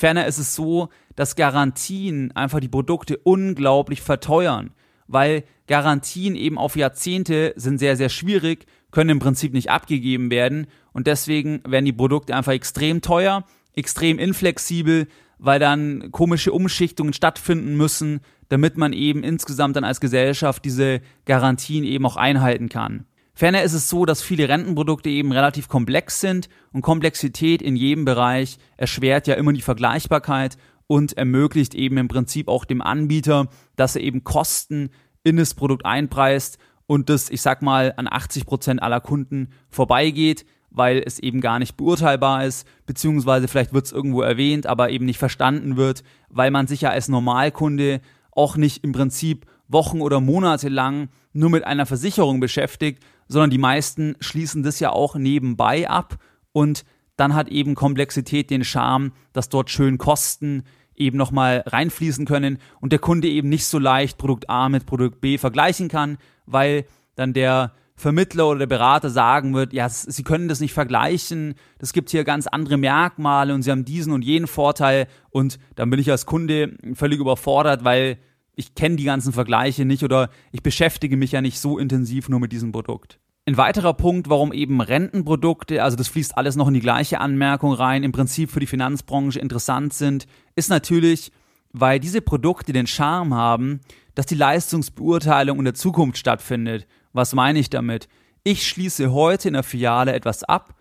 Ferner 0.00 0.26
ist 0.26 0.38
es 0.38 0.54
so, 0.54 0.88
dass 1.14 1.36
Garantien 1.36 2.34
einfach 2.34 2.60
die 2.60 2.68
Produkte 2.68 3.18
unglaublich 3.18 4.00
verteuern, 4.00 4.70
weil 5.06 5.44
Garantien 5.66 6.36
eben 6.36 6.56
auf 6.56 6.74
Jahrzehnte 6.74 7.52
sind 7.56 7.76
sehr, 7.76 7.98
sehr 7.98 8.08
schwierig, 8.08 8.64
können 8.92 9.10
im 9.10 9.18
Prinzip 9.18 9.52
nicht 9.52 9.68
abgegeben 9.68 10.30
werden 10.30 10.68
und 10.94 11.06
deswegen 11.06 11.60
werden 11.66 11.84
die 11.84 11.92
Produkte 11.92 12.34
einfach 12.34 12.52
extrem 12.52 13.02
teuer, 13.02 13.44
extrem 13.74 14.18
inflexibel, 14.18 15.06
weil 15.38 15.60
dann 15.60 16.10
komische 16.12 16.52
Umschichtungen 16.52 17.12
stattfinden 17.12 17.76
müssen, 17.76 18.20
damit 18.48 18.78
man 18.78 18.94
eben 18.94 19.22
insgesamt 19.22 19.76
dann 19.76 19.84
als 19.84 20.00
Gesellschaft 20.00 20.64
diese 20.64 21.02
Garantien 21.26 21.84
eben 21.84 22.06
auch 22.06 22.16
einhalten 22.16 22.70
kann. 22.70 23.04
Ferner 23.40 23.62
ist 23.62 23.72
es 23.72 23.88
so, 23.88 24.04
dass 24.04 24.20
viele 24.20 24.50
Rentenprodukte 24.50 25.08
eben 25.08 25.32
relativ 25.32 25.66
komplex 25.66 26.20
sind 26.20 26.50
und 26.74 26.82
Komplexität 26.82 27.62
in 27.62 27.74
jedem 27.74 28.04
Bereich 28.04 28.58
erschwert 28.76 29.26
ja 29.26 29.34
immer 29.34 29.54
die 29.54 29.62
Vergleichbarkeit 29.62 30.58
und 30.86 31.16
ermöglicht 31.16 31.74
eben 31.74 31.96
im 31.96 32.06
Prinzip 32.06 32.48
auch 32.48 32.66
dem 32.66 32.82
Anbieter, 32.82 33.48
dass 33.76 33.96
er 33.96 34.02
eben 34.02 34.24
Kosten 34.24 34.90
in 35.24 35.38
das 35.38 35.54
Produkt 35.54 35.86
einpreist 35.86 36.58
und 36.86 37.08
das, 37.08 37.30
ich 37.30 37.40
sag 37.40 37.62
mal, 37.62 37.94
an 37.96 38.08
80 38.10 38.44
Prozent 38.44 38.82
aller 38.82 39.00
Kunden 39.00 39.48
vorbeigeht, 39.70 40.44
weil 40.68 41.02
es 41.02 41.18
eben 41.18 41.40
gar 41.40 41.58
nicht 41.58 41.78
beurteilbar 41.78 42.44
ist, 42.44 42.68
beziehungsweise 42.84 43.48
vielleicht 43.48 43.72
wird 43.72 43.86
es 43.86 43.92
irgendwo 43.92 44.20
erwähnt, 44.20 44.66
aber 44.66 44.90
eben 44.90 45.06
nicht 45.06 45.18
verstanden 45.18 45.78
wird, 45.78 46.04
weil 46.28 46.50
man 46.50 46.66
sich 46.66 46.82
ja 46.82 46.90
als 46.90 47.08
Normalkunde 47.08 48.02
auch 48.32 48.58
nicht 48.58 48.84
im 48.84 48.92
Prinzip 48.92 49.46
Wochen 49.66 50.02
oder 50.02 50.20
Monate 50.20 50.68
lang 50.68 51.08
nur 51.32 51.50
mit 51.50 51.64
einer 51.64 51.86
Versicherung 51.86 52.40
beschäftigt, 52.40 53.02
sondern 53.28 53.50
die 53.50 53.58
meisten 53.58 54.16
schließen 54.20 54.62
das 54.62 54.80
ja 54.80 54.90
auch 54.90 55.14
nebenbei 55.14 55.88
ab. 55.88 56.18
Und 56.52 56.84
dann 57.16 57.34
hat 57.34 57.48
eben 57.48 57.74
Komplexität 57.74 58.50
den 58.50 58.64
Charme, 58.64 59.12
dass 59.32 59.48
dort 59.48 59.70
schön 59.70 59.98
Kosten 59.98 60.64
eben 60.94 61.16
nochmal 61.16 61.62
reinfließen 61.66 62.26
können 62.26 62.58
und 62.80 62.92
der 62.92 62.98
Kunde 62.98 63.28
eben 63.28 63.48
nicht 63.48 63.66
so 63.66 63.78
leicht 63.78 64.18
Produkt 64.18 64.50
A 64.50 64.68
mit 64.68 64.86
Produkt 64.86 65.20
B 65.20 65.38
vergleichen 65.38 65.88
kann, 65.88 66.18
weil 66.46 66.84
dann 67.14 67.32
der 67.32 67.72
Vermittler 68.00 68.48
oder 68.48 68.60
der 68.60 68.66
Berater 68.66 69.10
sagen 69.10 69.54
wird, 69.54 69.72
ja, 69.72 69.88
sie 69.88 70.22
können 70.22 70.48
das 70.48 70.60
nicht 70.60 70.72
vergleichen, 70.72 71.54
das 71.78 71.92
gibt 71.92 72.10
hier 72.10 72.24
ganz 72.24 72.46
andere 72.46 72.78
Merkmale 72.78 73.54
und 73.54 73.62
sie 73.62 73.70
haben 73.70 73.84
diesen 73.84 74.12
und 74.12 74.24
jenen 74.24 74.46
Vorteil. 74.46 75.06
Und 75.28 75.58
dann 75.76 75.90
bin 75.90 76.00
ich 76.00 76.10
als 76.10 76.24
Kunde 76.24 76.76
völlig 76.94 77.20
überfordert, 77.20 77.84
weil 77.84 78.18
ich 78.54 78.74
kenne 78.74 78.96
die 78.96 79.04
ganzen 79.04 79.32
Vergleiche 79.32 79.84
nicht 79.84 80.02
oder 80.04 80.30
ich 80.52 80.62
beschäftige 80.62 81.16
mich 81.16 81.32
ja 81.32 81.40
nicht 81.40 81.58
so 81.58 81.78
intensiv 81.78 82.28
nur 82.28 82.40
mit 82.40 82.52
diesem 82.52 82.72
Produkt. 82.72 83.18
Ein 83.46 83.56
weiterer 83.56 83.94
Punkt, 83.94 84.28
warum 84.28 84.52
eben 84.52 84.80
Rentenprodukte, 84.80 85.82
also 85.82 85.96
das 85.96 86.08
fließt 86.08 86.36
alles 86.36 86.56
noch 86.56 86.68
in 86.68 86.74
die 86.74 86.80
gleiche 86.80 87.20
Anmerkung 87.20 87.72
rein, 87.72 88.04
im 88.04 88.12
Prinzip 88.12 88.50
für 88.50 88.60
die 88.60 88.66
Finanzbranche 88.66 89.40
interessant 89.40 89.94
sind, 89.94 90.26
ist 90.54 90.70
natürlich, 90.70 91.32
weil 91.72 91.98
diese 92.00 92.20
Produkte 92.20 92.72
den 92.72 92.86
Charme 92.86 93.34
haben, 93.34 93.80
dass 94.14 94.26
die 94.26 94.34
Leistungsbeurteilung 94.34 95.58
in 95.58 95.64
der 95.64 95.74
Zukunft 95.74 96.18
stattfindet. 96.18 96.86
Was 97.12 97.34
meine 97.34 97.58
ich 97.58 97.70
damit? 97.70 98.08
Ich 98.44 98.68
schließe 98.68 99.12
heute 99.12 99.48
in 99.48 99.54
der 99.54 99.62
Filiale 99.62 100.12
etwas 100.12 100.44
ab, 100.44 100.74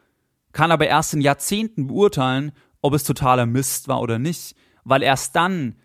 kann 0.52 0.72
aber 0.72 0.88
erst 0.88 1.14
in 1.14 1.22
Jahrzehnten 1.22 1.88
beurteilen, 1.88 2.52
ob 2.82 2.94
es 2.94 3.04
totaler 3.04 3.46
Mist 3.46 3.88
war 3.88 4.02
oder 4.02 4.20
nicht, 4.20 4.56
weil 4.84 5.04
erst 5.04 5.36
dann 5.36 5.76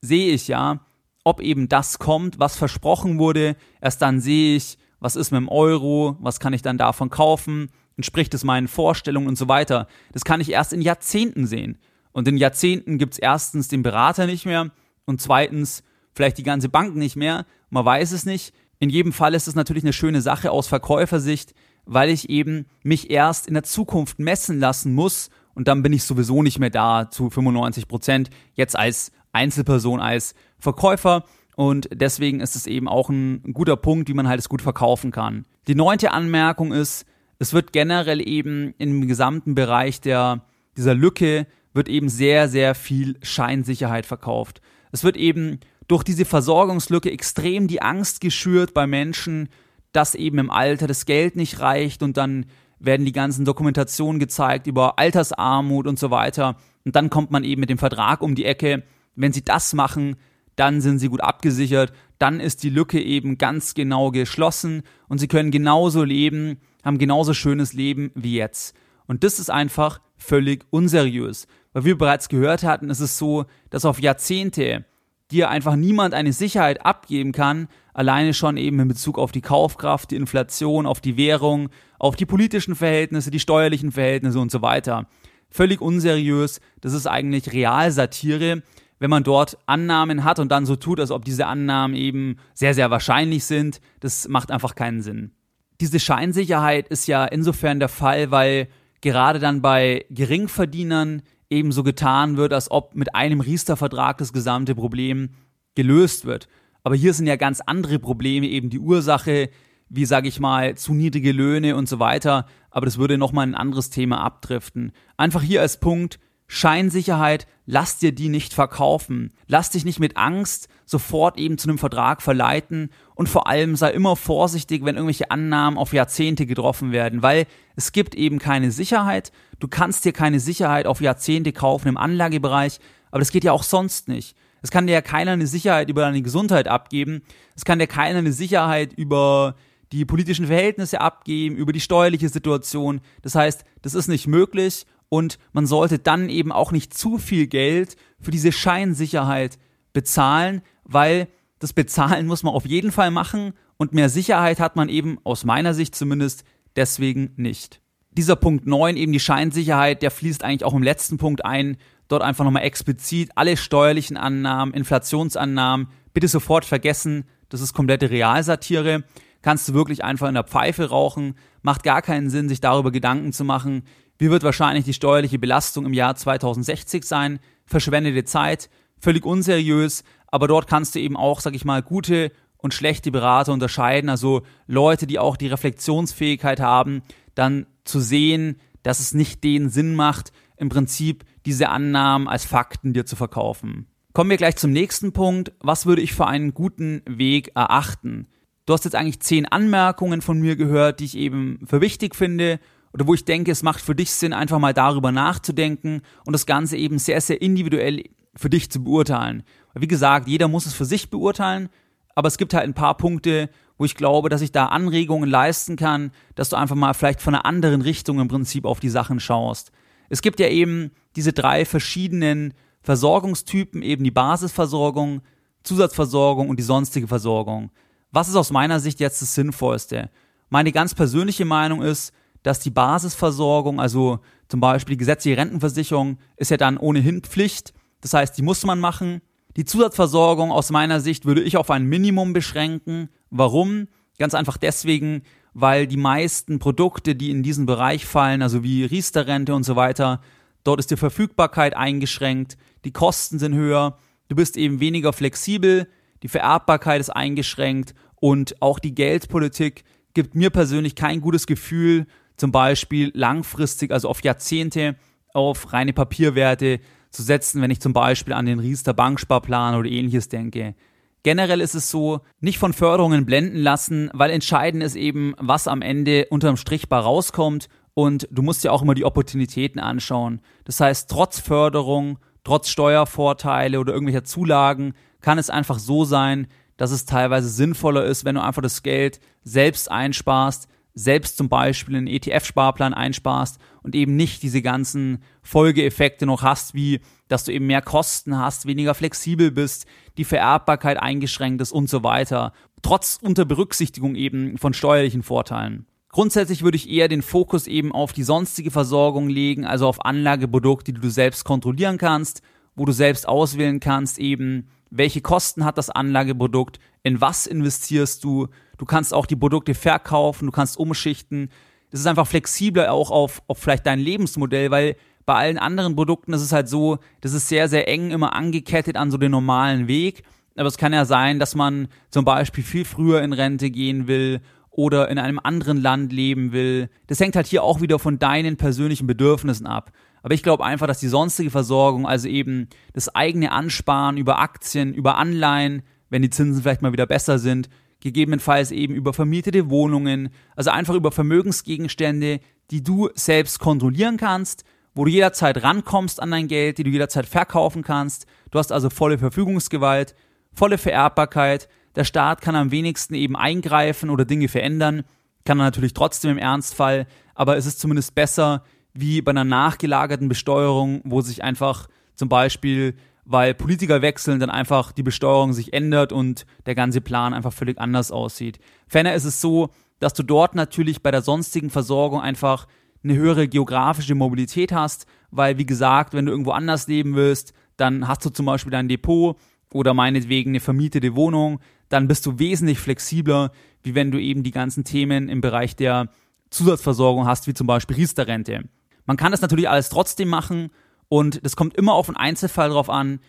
sehe 0.00 0.32
ich 0.32 0.48
ja, 0.48 0.86
ob 1.28 1.40
eben 1.40 1.68
das 1.68 1.98
kommt, 1.98 2.38
was 2.38 2.56
versprochen 2.56 3.18
wurde. 3.18 3.56
Erst 3.80 4.02
dann 4.02 4.20
sehe 4.20 4.56
ich, 4.56 4.78
was 5.00 5.16
ist 5.16 5.30
mit 5.30 5.40
dem 5.40 5.48
Euro, 5.48 6.16
was 6.20 6.40
kann 6.40 6.52
ich 6.52 6.62
dann 6.62 6.78
davon 6.78 7.10
kaufen, 7.10 7.70
Entspricht 7.98 8.32
es 8.32 8.44
meinen 8.44 8.68
Vorstellungen 8.68 9.26
und 9.26 9.36
so 9.36 9.48
weiter? 9.48 9.88
Das 10.12 10.24
kann 10.24 10.40
ich 10.40 10.52
erst 10.52 10.72
in 10.72 10.80
Jahrzehnten 10.80 11.48
sehen. 11.48 11.78
Und 12.12 12.28
in 12.28 12.36
Jahrzehnten 12.36 12.96
gibt 12.96 13.14
es 13.14 13.18
erstens 13.18 13.66
den 13.66 13.82
Berater 13.82 14.26
nicht 14.26 14.46
mehr 14.46 14.70
und 15.04 15.20
zweitens 15.20 15.82
vielleicht 16.14 16.38
die 16.38 16.44
ganze 16.44 16.68
Bank 16.68 16.94
nicht 16.94 17.16
mehr. 17.16 17.44
Man 17.70 17.84
weiß 17.84 18.12
es 18.12 18.24
nicht. 18.24 18.54
In 18.78 18.88
jedem 18.88 19.12
Fall 19.12 19.34
ist 19.34 19.48
es 19.48 19.56
natürlich 19.56 19.82
eine 19.82 19.92
schöne 19.92 20.20
Sache 20.20 20.52
aus 20.52 20.68
Verkäufersicht, 20.68 21.54
weil 21.86 22.10
ich 22.10 22.30
eben 22.30 22.66
mich 22.84 23.10
erst 23.10 23.48
in 23.48 23.54
der 23.54 23.64
Zukunft 23.64 24.20
messen 24.20 24.60
lassen 24.60 24.94
muss 24.94 25.28
und 25.54 25.66
dann 25.66 25.82
bin 25.82 25.92
ich 25.92 26.04
sowieso 26.04 26.44
nicht 26.44 26.60
mehr 26.60 26.70
da 26.70 27.10
zu 27.10 27.30
95 27.30 27.88
Prozent. 27.88 28.30
Jetzt 28.54 28.78
als 28.78 29.10
Einzelperson, 29.38 30.00
als 30.00 30.34
Verkäufer 30.58 31.24
und 31.56 31.88
deswegen 31.92 32.40
ist 32.40 32.56
es 32.56 32.66
eben 32.66 32.86
auch 32.88 33.08
ein 33.08 33.42
guter 33.52 33.76
Punkt, 33.76 34.08
wie 34.08 34.14
man 34.14 34.28
halt 34.28 34.38
es 34.38 34.48
gut 34.48 34.62
verkaufen 34.62 35.10
kann. 35.10 35.44
Die 35.66 35.74
neunte 35.74 36.12
Anmerkung 36.12 36.72
ist, 36.72 37.04
es 37.38 37.52
wird 37.52 37.72
generell 37.72 38.26
eben 38.26 38.74
im 38.78 39.06
gesamten 39.08 39.54
Bereich 39.54 40.00
der, 40.00 40.44
dieser 40.76 40.94
Lücke 40.94 41.46
wird 41.74 41.88
eben 41.88 42.08
sehr, 42.08 42.48
sehr 42.48 42.74
viel 42.74 43.16
Scheinsicherheit 43.22 44.06
verkauft. 44.06 44.60
Es 44.92 45.04
wird 45.04 45.16
eben 45.16 45.60
durch 45.86 46.04
diese 46.04 46.24
Versorgungslücke 46.24 47.10
extrem 47.10 47.66
die 47.68 47.82
Angst 47.82 48.20
geschürt 48.20 48.74
bei 48.74 48.86
Menschen, 48.86 49.48
dass 49.92 50.14
eben 50.14 50.38
im 50.38 50.50
Alter 50.50 50.86
das 50.86 51.06
Geld 51.06 51.36
nicht 51.36 51.60
reicht 51.60 52.02
und 52.02 52.16
dann 52.16 52.46
werden 52.78 53.06
die 53.06 53.12
ganzen 53.12 53.44
Dokumentationen 53.44 54.20
gezeigt 54.20 54.66
über 54.66 54.98
Altersarmut 54.98 55.86
und 55.86 55.98
so 55.98 56.10
weiter. 56.10 56.56
Und 56.84 56.94
dann 56.94 57.10
kommt 57.10 57.30
man 57.30 57.42
eben 57.42 57.60
mit 57.60 57.70
dem 57.70 57.78
Vertrag 57.78 58.22
um 58.22 58.34
die 58.34 58.44
Ecke. 58.44 58.84
Wenn 59.20 59.32
sie 59.32 59.44
das 59.44 59.74
machen, 59.74 60.16
dann 60.56 60.80
sind 60.80 60.98
sie 60.98 61.08
gut 61.08 61.20
abgesichert, 61.20 61.92
dann 62.18 62.40
ist 62.40 62.62
die 62.62 62.70
Lücke 62.70 63.00
eben 63.00 63.38
ganz 63.38 63.74
genau 63.74 64.10
geschlossen 64.10 64.82
und 65.08 65.18
sie 65.18 65.28
können 65.28 65.50
genauso 65.50 66.02
leben, 66.02 66.58
haben 66.84 66.98
genauso 66.98 67.34
schönes 67.34 67.72
Leben 67.72 68.10
wie 68.14 68.36
jetzt. 68.36 68.74
Und 69.06 69.24
das 69.24 69.38
ist 69.38 69.50
einfach 69.50 70.00
völlig 70.16 70.64
unseriös. 70.70 71.46
Weil 71.72 71.84
wir 71.84 71.98
bereits 71.98 72.28
gehört 72.28 72.64
hatten, 72.64 72.90
ist 72.90 73.00
es 73.00 73.18
so, 73.18 73.46
dass 73.70 73.84
auf 73.84 74.00
Jahrzehnte 74.00 74.84
dir 75.30 75.50
einfach 75.50 75.76
niemand 75.76 76.14
eine 76.14 76.32
Sicherheit 76.32 76.84
abgeben 76.84 77.32
kann, 77.32 77.68
alleine 77.92 78.34
schon 78.34 78.56
eben 78.56 78.80
in 78.80 78.88
Bezug 78.88 79.18
auf 79.18 79.32
die 79.32 79.40
Kaufkraft, 79.42 80.10
die 80.10 80.16
Inflation, 80.16 80.86
auf 80.86 81.00
die 81.00 81.16
Währung, 81.16 81.68
auf 81.98 82.16
die 82.16 82.26
politischen 82.26 82.74
Verhältnisse, 82.74 83.30
die 83.30 83.40
steuerlichen 83.40 83.92
Verhältnisse 83.92 84.40
und 84.40 84.50
so 84.50 84.62
weiter. 84.62 85.06
Völlig 85.50 85.80
unseriös, 85.80 86.60
das 86.80 86.92
ist 86.92 87.06
eigentlich 87.06 87.52
Realsatire, 87.52 88.62
wenn 88.98 89.10
man 89.10 89.24
dort 89.24 89.58
Annahmen 89.66 90.24
hat 90.24 90.38
und 90.38 90.50
dann 90.50 90.66
so 90.66 90.76
tut, 90.76 91.00
als 91.00 91.10
ob 91.10 91.24
diese 91.24 91.46
Annahmen 91.46 91.96
eben 91.96 92.36
sehr, 92.54 92.74
sehr 92.74 92.90
wahrscheinlich 92.90 93.44
sind, 93.44 93.80
das 94.00 94.28
macht 94.28 94.50
einfach 94.50 94.74
keinen 94.74 95.02
Sinn. 95.02 95.32
Diese 95.80 96.00
Scheinsicherheit 96.00 96.88
ist 96.88 97.06
ja 97.06 97.24
insofern 97.24 97.78
der 97.78 97.88
Fall, 97.88 98.30
weil 98.30 98.68
gerade 99.00 99.38
dann 99.38 99.62
bei 99.62 100.04
Geringverdienern 100.10 101.22
eben 101.50 101.72
so 101.72 101.82
getan 101.82 102.36
wird, 102.36 102.52
als 102.52 102.70
ob 102.70 102.94
mit 102.94 103.14
einem 103.14 103.40
Riester-Vertrag 103.40 104.18
das 104.18 104.32
gesamte 104.32 104.74
Problem 104.74 105.30
gelöst 105.74 106.24
wird. 106.24 106.48
Aber 106.82 106.96
hier 106.96 107.14
sind 107.14 107.26
ja 107.26 107.36
ganz 107.36 107.60
andere 107.60 107.98
Probleme 107.98 108.46
eben 108.48 108.70
die 108.70 108.78
Ursache, 108.78 109.50
wie 109.88 110.04
sage 110.04 110.28
ich 110.28 110.40
mal, 110.40 110.76
zu 110.76 110.92
niedrige 110.92 111.32
Löhne 111.32 111.76
und 111.76 111.88
so 111.88 111.98
weiter. 111.98 112.46
Aber 112.70 112.86
das 112.86 112.98
würde 112.98 113.18
nochmal 113.18 113.46
ein 113.46 113.54
anderes 113.54 113.90
Thema 113.90 114.20
abdriften. 114.20 114.92
Einfach 115.16 115.42
hier 115.42 115.60
als 115.60 115.80
Punkt, 115.80 116.18
Scheinsicherheit, 116.50 117.46
lass 117.66 117.98
dir 117.98 118.12
die 118.12 118.30
nicht 118.30 118.54
verkaufen. 118.54 119.32
Lass 119.46 119.68
dich 119.68 119.84
nicht 119.84 120.00
mit 120.00 120.16
Angst 120.16 120.68
sofort 120.86 121.38
eben 121.38 121.58
zu 121.58 121.68
einem 121.68 121.76
Vertrag 121.76 122.22
verleiten 122.22 122.90
und 123.14 123.28
vor 123.28 123.46
allem 123.46 123.76
sei 123.76 123.90
immer 123.90 124.16
vorsichtig, 124.16 124.82
wenn 124.84 124.96
irgendwelche 124.96 125.30
Annahmen 125.30 125.78
auf 125.78 125.92
Jahrzehnte 125.92 126.46
getroffen 126.46 126.90
werden, 126.90 127.22
weil 127.22 127.46
es 127.76 127.92
gibt 127.92 128.14
eben 128.14 128.38
keine 128.38 128.70
Sicherheit. 128.70 129.30
Du 129.60 129.68
kannst 129.68 130.06
dir 130.06 130.12
keine 130.12 130.40
Sicherheit 130.40 130.86
auf 130.86 131.02
Jahrzehnte 131.02 131.52
kaufen 131.52 131.88
im 131.88 131.98
Anlagebereich, 131.98 132.80
aber 133.10 133.20
das 133.20 133.30
geht 133.30 133.44
ja 133.44 133.52
auch 133.52 133.62
sonst 133.62 134.08
nicht. 134.08 134.34
Es 134.62 134.70
kann 134.70 134.86
dir 134.86 134.94
ja 134.94 135.02
keiner 135.02 135.32
eine 135.32 135.46
Sicherheit 135.46 135.90
über 135.90 136.00
deine 136.00 136.22
Gesundheit 136.22 136.66
abgeben. 136.66 137.22
Es 137.54 137.66
kann 137.66 137.78
dir 137.78 137.86
keiner 137.86 138.20
eine 138.20 138.32
Sicherheit 138.32 138.94
über 138.94 139.54
die 139.92 140.04
politischen 140.04 140.46
Verhältnisse 140.46 141.00
abgeben, 141.00 141.56
über 141.56 141.72
die 141.72 141.80
steuerliche 141.80 142.28
Situation. 142.28 143.00
Das 143.22 143.34
heißt, 143.34 143.64
das 143.82 143.94
ist 143.94 144.08
nicht 144.08 144.26
möglich 144.26 144.86
und 145.08 145.38
man 145.52 145.66
sollte 145.66 145.98
dann 145.98 146.28
eben 146.28 146.52
auch 146.52 146.72
nicht 146.72 146.94
zu 146.94 147.18
viel 147.18 147.46
Geld 147.46 147.96
für 148.20 148.30
diese 148.30 148.52
Scheinsicherheit 148.52 149.58
bezahlen, 149.92 150.62
weil 150.84 151.28
das 151.58 151.72
Bezahlen 151.72 152.26
muss 152.26 152.42
man 152.42 152.54
auf 152.54 152.66
jeden 152.66 152.92
Fall 152.92 153.10
machen 153.10 153.52
und 153.76 153.94
mehr 153.94 154.08
Sicherheit 154.08 154.60
hat 154.60 154.76
man 154.76 154.88
eben 154.88 155.18
aus 155.24 155.44
meiner 155.44 155.74
Sicht 155.74 155.94
zumindest 155.94 156.44
deswegen 156.76 157.32
nicht. 157.36 157.80
Dieser 158.10 158.36
Punkt 158.36 158.66
9, 158.66 158.96
eben 158.96 159.12
die 159.12 159.20
Scheinsicherheit, 159.20 160.02
der 160.02 160.10
fließt 160.10 160.42
eigentlich 160.42 160.64
auch 160.64 160.74
im 160.74 160.82
letzten 160.82 161.18
Punkt 161.18 161.44
ein. 161.44 161.76
Dort 162.08 162.22
einfach 162.22 162.44
nochmal 162.44 162.64
explizit 162.64 163.30
alle 163.36 163.56
steuerlichen 163.56 164.16
Annahmen, 164.16 164.74
Inflationsannahmen 164.74 165.88
bitte 166.14 166.26
sofort 166.26 166.64
vergessen. 166.64 167.24
Das 167.48 167.60
ist 167.60 167.74
komplette 167.74 168.10
Realsatire. 168.10 169.04
Kannst 169.42 169.68
du 169.68 169.74
wirklich 169.74 170.02
einfach 170.02 170.26
in 170.26 170.34
der 170.34 170.44
Pfeife 170.44 170.88
rauchen. 170.88 171.34
Macht 171.62 171.84
gar 171.84 172.02
keinen 172.02 172.30
Sinn, 172.30 172.48
sich 172.48 172.60
darüber 172.60 172.90
Gedanken 172.90 173.32
zu 173.32 173.44
machen, 173.44 173.84
wie 174.18 174.30
wird 174.30 174.42
wahrscheinlich 174.42 174.84
die 174.84 174.92
steuerliche 174.92 175.38
Belastung 175.38 175.86
im 175.86 175.92
Jahr 175.92 176.16
2060 176.16 177.04
sein? 177.04 177.38
Verschwendete 177.66 178.24
Zeit, 178.24 178.68
völlig 179.00 179.24
unseriös, 179.24 180.02
aber 180.26 180.48
dort 180.48 180.68
kannst 180.68 180.94
du 180.94 181.00
eben 181.00 181.16
auch, 181.16 181.40
sag 181.40 181.54
ich 181.54 181.64
mal, 181.64 181.82
gute 181.82 182.32
und 182.56 182.74
schlechte 182.74 183.12
Berater 183.12 183.52
unterscheiden, 183.52 184.10
also 184.10 184.42
Leute, 184.66 185.06
die 185.06 185.18
auch 185.18 185.36
die 185.36 185.46
Reflexionsfähigkeit 185.46 186.58
haben, 186.60 187.02
dann 187.34 187.66
zu 187.84 188.00
sehen, 188.00 188.60
dass 188.82 188.98
es 188.98 189.14
nicht 189.14 189.44
den 189.44 189.70
Sinn 189.70 189.94
macht, 189.94 190.32
im 190.56 190.68
Prinzip 190.68 191.24
diese 191.46 191.68
Annahmen 191.68 192.26
als 192.26 192.44
Fakten 192.44 192.92
dir 192.92 193.06
zu 193.06 193.14
verkaufen. 193.14 193.86
Kommen 194.12 194.30
wir 194.30 194.36
gleich 194.36 194.56
zum 194.56 194.72
nächsten 194.72 195.12
Punkt. 195.12 195.52
Was 195.60 195.86
würde 195.86 196.02
ich 196.02 196.12
für 196.12 196.26
einen 196.26 196.52
guten 196.52 197.02
Weg 197.06 197.52
erachten? 197.54 198.26
Du 198.66 198.72
hast 198.72 198.84
jetzt 198.84 198.96
eigentlich 198.96 199.20
zehn 199.20 199.46
Anmerkungen 199.46 200.20
von 200.20 200.40
mir 200.40 200.56
gehört, 200.56 200.98
die 200.98 201.04
ich 201.04 201.16
eben 201.16 201.60
für 201.64 201.80
wichtig 201.80 202.16
finde 202.16 202.58
oder 202.98 203.06
wo 203.06 203.14
ich 203.14 203.24
denke, 203.24 203.52
es 203.52 203.62
macht 203.62 203.80
für 203.80 203.94
dich 203.94 204.10
Sinn, 204.10 204.32
einfach 204.32 204.58
mal 204.58 204.74
darüber 204.74 205.12
nachzudenken 205.12 206.02
und 206.26 206.32
das 206.32 206.46
Ganze 206.46 206.76
eben 206.76 206.98
sehr, 206.98 207.20
sehr 207.20 207.40
individuell 207.40 208.02
für 208.34 208.50
dich 208.50 208.72
zu 208.72 208.82
beurteilen. 208.82 209.44
Wie 209.72 209.86
gesagt, 209.86 210.26
jeder 210.26 210.48
muss 210.48 210.66
es 210.66 210.74
für 210.74 210.84
sich 210.84 211.08
beurteilen, 211.08 211.68
aber 212.16 212.26
es 212.26 212.38
gibt 212.38 212.54
halt 212.54 212.64
ein 212.64 212.74
paar 212.74 212.96
Punkte, 212.96 213.50
wo 213.76 213.84
ich 213.84 213.94
glaube, 213.94 214.30
dass 214.30 214.40
ich 214.40 214.50
da 214.50 214.66
Anregungen 214.66 215.30
leisten 215.30 215.76
kann, 215.76 216.10
dass 216.34 216.48
du 216.48 216.56
einfach 216.56 216.74
mal 216.74 216.92
vielleicht 216.92 217.22
von 217.22 217.36
einer 217.36 217.46
anderen 217.46 217.82
Richtung 217.82 218.18
im 218.18 218.26
Prinzip 218.26 218.64
auf 218.64 218.80
die 218.80 218.88
Sachen 218.88 219.20
schaust. 219.20 219.70
Es 220.08 220.20
gibt 220.20 220.40
ja 220.40 220.48
eben 220.48 220.90
diese 221.14 221.32
drei 221.32 221.64
verschiedenen 221.64 222.52
Versorgungstypen, 222.82 223.80
eben 223.80 224.02
die 224.02 224.10
Basisversorgung, 224.10 225.20
Zusatzversorgung 225.62 226.48
und 226.48 226.58
die 226.58 226.64
sonstige 226.64 227.06
Versorgung. 227.06 227.70
Was 228.10 228.28
ist 228.28 228.34
aus 228.34 228.50
meiner 228.50 228.80
Sicht 228.80 228.98
jetzt 228.98 229.22
das 229.22 229.36
Sinnvollste? 229.36 230.10
Meine 230.48 230.72
ganz 230.72 230.96
persönliche 230.96 231.44
Meinung 231.44 231.80
ist, 231.80 232.12
dass 232.48 232.60
die 232.60 232.70
Basisversorgung, 232.70 233.78
also 233.78 234.20
zum 234.48 234.60
Beispiel 234.60 234.94
die 234.94 235.00
gesetzliche 235.00 235.36
Rentenversicherung, 235.36 236.16
ist 236.38 236.50
ja 236.50 236.56
dann 236.56 236.78
ohnehin 236.78 237.20
Pflicht. 237.20 237.74
Das 238.00 238.14
heißt, 238.14 238.38
die 238.38 238.42
muss 238.42 238.64
man 238.64 238.80
machen. 238.80 239.20
Die 239.58 239.66
Zusatzversorgung 239.66 240.50
aus 240.50 240.70
meiner 240.70 241.00
Sicht 241.00 241.26
würde 241.26 241.42
ich 241.42 241.58
auf 241.58 241.70
ein 241.70 241.84
Minimum 241.84 242.32
beschränken. 242.32 243.10
Warum? 243.28 243.88
Ganz 244.18 244.32
einfach 244.32 244.56
deswegen, 244.56 245.24
weil 245.52 245.86
die 245.86 245.98
meisten 245.98 246.58
Produkte, 246.58 247.14
die 247.14 247.30
in 247.30 247.42
diesen 247.42 247.66
Bereich 247.66 248.06
fallen, 248.06 248.40
also 248.40 248.62
wie 248.62 248.82
Riester-Rente 248.82 249.54
und 249.54 249.64
so 249.64 249.76
weiter, 249.76 250.22
dort 250.64 250.80
ist 250.80 250.90
die 250.90 250.96
Verfügbarkeit 250.96 251.76
eingeschränkt, 251.76 252.56
die 252.86 252.92
Kosten 252.92 253.38
sind 253.38 253.54
höher, 253.54 253.98
du 254.28 254.36
bist 254.36 254.56
eben 254.56 254.80
weniger 254.80 255.12
flexibel, 255.12 255.86
die 256.22 256.28
Vererbbarkeit 256.28 257.00
ist 257.00 257.10
eingeschränkt 257.10 257.94
und 258.14 258.62
auch 258.62 258.78
die 258.78 258.94
Geldpolitik 258.94 259.84
gibt 260.14 260.34
mir 260.34 260.50
persönlich 260.50 260.94
kein 260.94 261.20
gutes 261.20 261.46
Gefühl, 261.46 262.06
zum 262.38 262.52
Beispiel 262.52 263.10
langfristig, 263.14 263.90
also 263.90 264.08
auf 264.08 264.22
Jahrzehnte, 264.22 264.96
auf 265.34 265.72
reine 265.72 265.92
Papierwerte 265.92 266.80
zu 267.10 267.22
setzen, 267.22 267.60
wenn 267.60 267.70
ich 267.70 267.80
zum 267.80 267.92
Beispiel 267.92 268.32
an 268.32 268.46
den 268.46 268.58
Riester 268.58 268.94
Banksparplan 268.94 269.74
oder 269.74 269.88
ähnliches 269.88 270.28
denke. 270.28 270.74
Generell 271.22 271.60
ist 271.60 271.74
es 271.74 271.90
so, 271.90 272.20
nicht 272.40 272.58
von 272.58 272.72
Förderungen 272.72 273.26
blenden 273.26 273.58
lassen, 273.58 274.08
weil 274.14 274.30
entscheidend 274.30 274.82
ist 274.82 274.94
eben, 274.94 275.34
was 275.38 275.68
am 275.68 275.82
Ende 275.82 276.26
unterm 276.30 276.56
Strich 276.56 276.88
bei 276.88 276.98
rauskommt 276.98 277.68
und 277.94 278.28
du 278.30 278.42
musst 278.42 278.62
dir 278.62 278.72
auch 278.72 278.82
immer 278.82 278.94
die 278.94 279.04
Opportunitäten 279.04 279.80
anschauen. 279.80 280.40
Das 280.64 280.80
heißt, 280.80 281.10
trotz 281.10 281.40
Förderung, 281.40 282.18
trotz 282.44 282.68
Steuervorteile 282.68 283.80
oder 283.80 283.92
irgendwelcher 283.92 284.24
Zulagen 284.24 284.94
kann 285.20 285.38
es 285.38 285.50
einfach 285.50 285.80
so 285.80 286.04
sein, 286.04 286.46
dass 286.76 286.92
es 286.92 287.04
teilweise 287.04 287.48
sinnvoller 287.48 288.04
ist, 288.04 288.24
wenn 288.24 288.36
du 288.36 288.42
einfach 288.42 288.62
das 288.62 288.84
Geld 288.84 289.18
selbst 289.42 289.90
einsparst, 289.90 290.68
selbst 290.98 291.36
zum 291.36 291.48
Beispiel 291.48 291.96
einen 291.96 292.08
ETF-Sparplan 292.08 292.92
einsparst 292.92 293.58
und 293.82 293.94
eben 293.94 294.16
nicht 294.16 294.42
diese 294.42 294.62
ganzen 294.62 295.22
Folgeeffekte 295.42 296.26
noch 296.26 296.42
hast, 296.42 296.74
wie 296.74 297.00
dass 297.28 297.44
du 297.44 297.52
eben 297.52 297.66
mehr 297.66 297.82
Kosten 297.82 298.38
hast, 298.38 298.66
weniger 298.66 298.94
flexibel 298.94 299.50
bist, 299.50 299.86
die 300.16 300.24
Vererbbarkeit 300.24 300.98
eingeschränkt 301.00 301.60
ist 301.60 301.72
und 301.72 301.88
so 301.88 302.02
weiter, 302.02 302.52
trotz 302.82 303.18
unter 303.20 303.44
Berücksichtigung 303.44 304.14
eben 304.14 304.58
von 304.58 304.72
steuerlichen 304.72 305.22
Vorteilen. 305.22 305.86
Grundsätzlich 306.10 306.62
würde 306.62 306.76
ich 306.76 306.88
eher 306.88 307.08
den 307.08 307.22
Fokus 307.22 307.66
eben 307.66 307.92
auf 307.92 308.12
die 308.12 308.22
sonstige 308.22 308.70
Versorgung 308.70 309.28
legen, 309.28 309.66
also 309.66 309.86
auf 309.86 310.04
Anlageprodukte, 310.04 310.92
die 310.92 311.00
du 311.00 311.10
selbst 311.10 311.44
kontrollieren 311.44 311.98
kannst, 311.98 312.42
wo 312.74 312.86
du 312.86 312.92
selbst 312.92 313.28
auswählen 313.28 313.78
kannst, 313.78 314.18
eben 314.18 314.68
welche 314.90 315.20
Kosten 315.20 315.66
hat 315.66 315.76
das 315.76 315.90
Anlageprodukt, 315.90 316.80
in 317.02 317.20
was 317.20 317.46
investierst 317.46 318.24
du, 318.24 318.48
du 318.78 318.84
kannst 318.84 319.12
auch 319.12 319.26
die 319.26 319.36
Produkte 319.36 319.74
verkaufen, 319.74 320.46
du 320.46 320.52
kannst 320.52 320.78
umschichten. 320.78 321.50
Das 321.90 322.00
ist 322.00 322.06
einfach 322.06 322.26
flexibler 322.26 322.92
auch 322.92 323.10
auf, 323.10 323.42
auf 323.46 323.58
vielleicht 323.58 323.86
dein 323.86 323.98
Lebensmodell, 323.98 324.70
weil 324.70 324.96
bei 325.26 325.34
allen 325.34 325.58
anderen 325.58 325.94
Produkten 325.94 326.32
ist 326.32 326.42
es 326.42 326.52
halt 326.52 326.68
so, 326.68 326.98
das 327.20 327.34
ist 327.34 327.48
sehr, 327.48 327.68
sehr 327.68 327.86
eng 327.88 328.10
immer 328.10 328.34
angekettet 328.34 328.96
an 328.96 329.10
so 329.10 329.18
den 329.18 329.30
normalen 329.30 329.86
Weg. 329.86 330.22
Aber 330.56 330.68
es 330.68 330.78
kann 330.78 330.92
ja 330.92 331.04
sein, 331.04 331.38
dass 331.38 331.54
man 331.54 331.88
zum 332.10 332.24
Beispiel 332.24 332.64
viel 332.64 332.84
früher 332.84 333.22
in 333.22 333.32
Rente 333.32 333.70
gehen 333.70 334.08
will 334.08 334.40
oder 334.70 335.08
in 335.08 335.18
einem 335.18 335.38
anderen 335.38 335.80
Land 335.80 336.12
leben 336.12 336.52
will. 336.52 336.88
Das 337.08 337.20
hängt 337.20 337.36
halt 337.36 337.46
hier 337.46 337.62
auch 337.62 337.80
wieder 337.80 337.98
von 337.98 338.18
deinen 338.18 338.56
persönlichen 338.56 339.06
Bedürfnissen 339.06 339.66
ab. 339.66 339.92
Aber 340.22 340.34
ich 340.34 340.42
glaube 340.42 340.64
einfach, 340.64 340.86
dass 340.86 341.00
die 341.00 341.08
sonstige 341.08 341.50
Versorgung, 341.50 342.06
also 342.06 342.28
eben 342.28 342.68
das 342.92 343.14
eigene 343.14 343.52
Ansparen 343.52 344.16
über 344.16 344.40
Aktien, 344.40 344.94
über 344.94 345.16
Anleihen, 345.16 345.82
wenn 346.10 346.22
die 346.22 346.30
Zinsen 346.30 346.62
vielleicht 346.62 346.82
mal 346.82 346.92
wieder 346.92 347.06
besser 347.06 347.38
sind, 347.38 347.68
gegebenenfalls 348.00 348.70
eben 348.70 348.94
über 348.94 349.12
vermietete 349.12 349.70
Wohnungen, 349.70 350.30
also 350.56 350.70
einfach 350.70 350.94
über 350.94 351.10
Vermögensgegenstände, 351.10 352.40
die 352.70 352.82
du 352.82 353.08
selbst 353.14 353.58
kontrollieren 353.58 354.16
kannst, 354.16 354.64
wo 354.94 355.04
du 355.04 355.10
jederzeit 355.10 355.62
rankommst 355.62 356.20
an 356.20 356.30
dein 356.30 356.48
Geld, 356.48 356.78
die 356.78 356.84
du 356.84 356.90
jederzeit 356.90 357.26
verkaufen 357.26 357.82
kannst. 357.82 358.26
Du 358.50 358.58
hast 358.58 358.72
also 358.72 358.90
volle 358.90 359.18
Verfügungsgewalt, 359.18 360.14
volle 360.52 360.78
Vererbbarkeit, 360.78 361.68
der 361.94 362.04
Staat 362.04 362.40
kann 362.40 362.54
am 362.54 362.70
wenigsten 362.70 363.14
eben 363.14 363.36
eingreifen 363.36 364.10
oder 364.10 364.24
Dinge 364.24 364.48
verändern, 364.48 365.04
kann 365.44 365.58
er 365.58 365.64
natürlich 365.64 365.94
trotzdem 365.94 366.32
im 366.32 366.38
Ernstfall, 366.38 367.06
aber 367.34 367.56
es 367.56 367.66
ist 367.66 367.80
zumindest 367.80 368.14
besser 368.14 368.64
wie 368.92 369.22
bei 369.22 369.30
einer 369.30 369.44
nachgelagerten 369.44 370.28
Besteuerung, 370.28 371.00
wo 371.04 371.20
sich 371.20 371.42
einfach 371.42 371.88
zum 372.14 372.28
Beispiel, 372.28 372.94
weil 373.30 373.52
Politiker 373.52 374.00
wechseln, 374.00 374.40
dann 374.40 374.48
einfach 374.48 374.90
die 374.90 375.02
Besteuerung 375.02 375.52
sich 375.52 375.74
ändert 375.74 376.12
und 376.14 376.46
der 376.64 376.74
ganze 376.74 377.02
Plan 377.02 377.34
einfach 377.34 377.52
völlig 377.52 377.78
anders 377.78 378.10
aussieht. 378.10 378.58
Ferner 378.86 379.14
ist 379.14 379.26
es 379.26 379.42
so, 379.42 379.68
dass 379.98 380.14
du 380.14 380.22
dort 380.22 380.54
natürlich 380.54 381.02
bei 381.02 381.10
der 381.10 381.20
sonstigen 381.20 381.68
Versorgung 381.68 382.22
einfach 382.22 382.66
eine 383.04 383.16
höhere 383.16 383.46
geografische 383.46 384.14
Mobilität 384.14 384.72
hast, 384.72 385.06
weil 385.30 385.58
wie 385.58 385.66
gesagt, 385.66 386.14
wenn 386.14 386.24
du 386.24 386.32
irgendwo 386.32 386.52
anders 386.52 386.88
leben 386.88 387.16
willst, 387.16 387.52
dann 387.76 388.08
hast 388.08 388.24
du 388.24 388.30
zum 388.30 388.46
Beispiel 388.46 388.72
dein 388.72 388.88
Depot 388.88 389.36
oder 389.74 389.92
meinetwegen 389.92 390.52
eine 390.52 390.60
vermietete 390.60 391.14
Wohnung, 391.14 391.60
dann 391.90 392.08
bist 392.08 392.24
du 392.24 392.38
wesentlich 392.38 392.78
flexibler, 392.78 393.52
wie 393.82 393.94
wenn 393.94 394.10
du 394.10 394.18
eben 394.18 394.42
die 394.42 394.52
ganzen 394.52 394.84
Themen 394.84 395.28
im 395.28 395.42
Bereich 395.42 395.76
der 395.76 396.08
Zusatzversorgung 396.48 397.26
hast, 397.26 397.46
wie 397.46 397.52
zum 397.52 397.66
Beispiel 397.66 397.96
Riester-Rente. 397.96 398.64
Man 399.04 399.18
kann 399.18 399.32
das 399.32 399.42
natürlich 399.42 399.68
alles 399.68 399.90
trotzdem 399.90 400.28
machen 400.28 400.70
und 401.08 401.44
das 401.44 401.56
kommt 401.56 401.74
immer 401.74 401.94
auf 401.94 402.06
den 402.06 402.16
Einzelfall 402.16 402.70
drauf 402.70 402.90
an. 402.90 403.20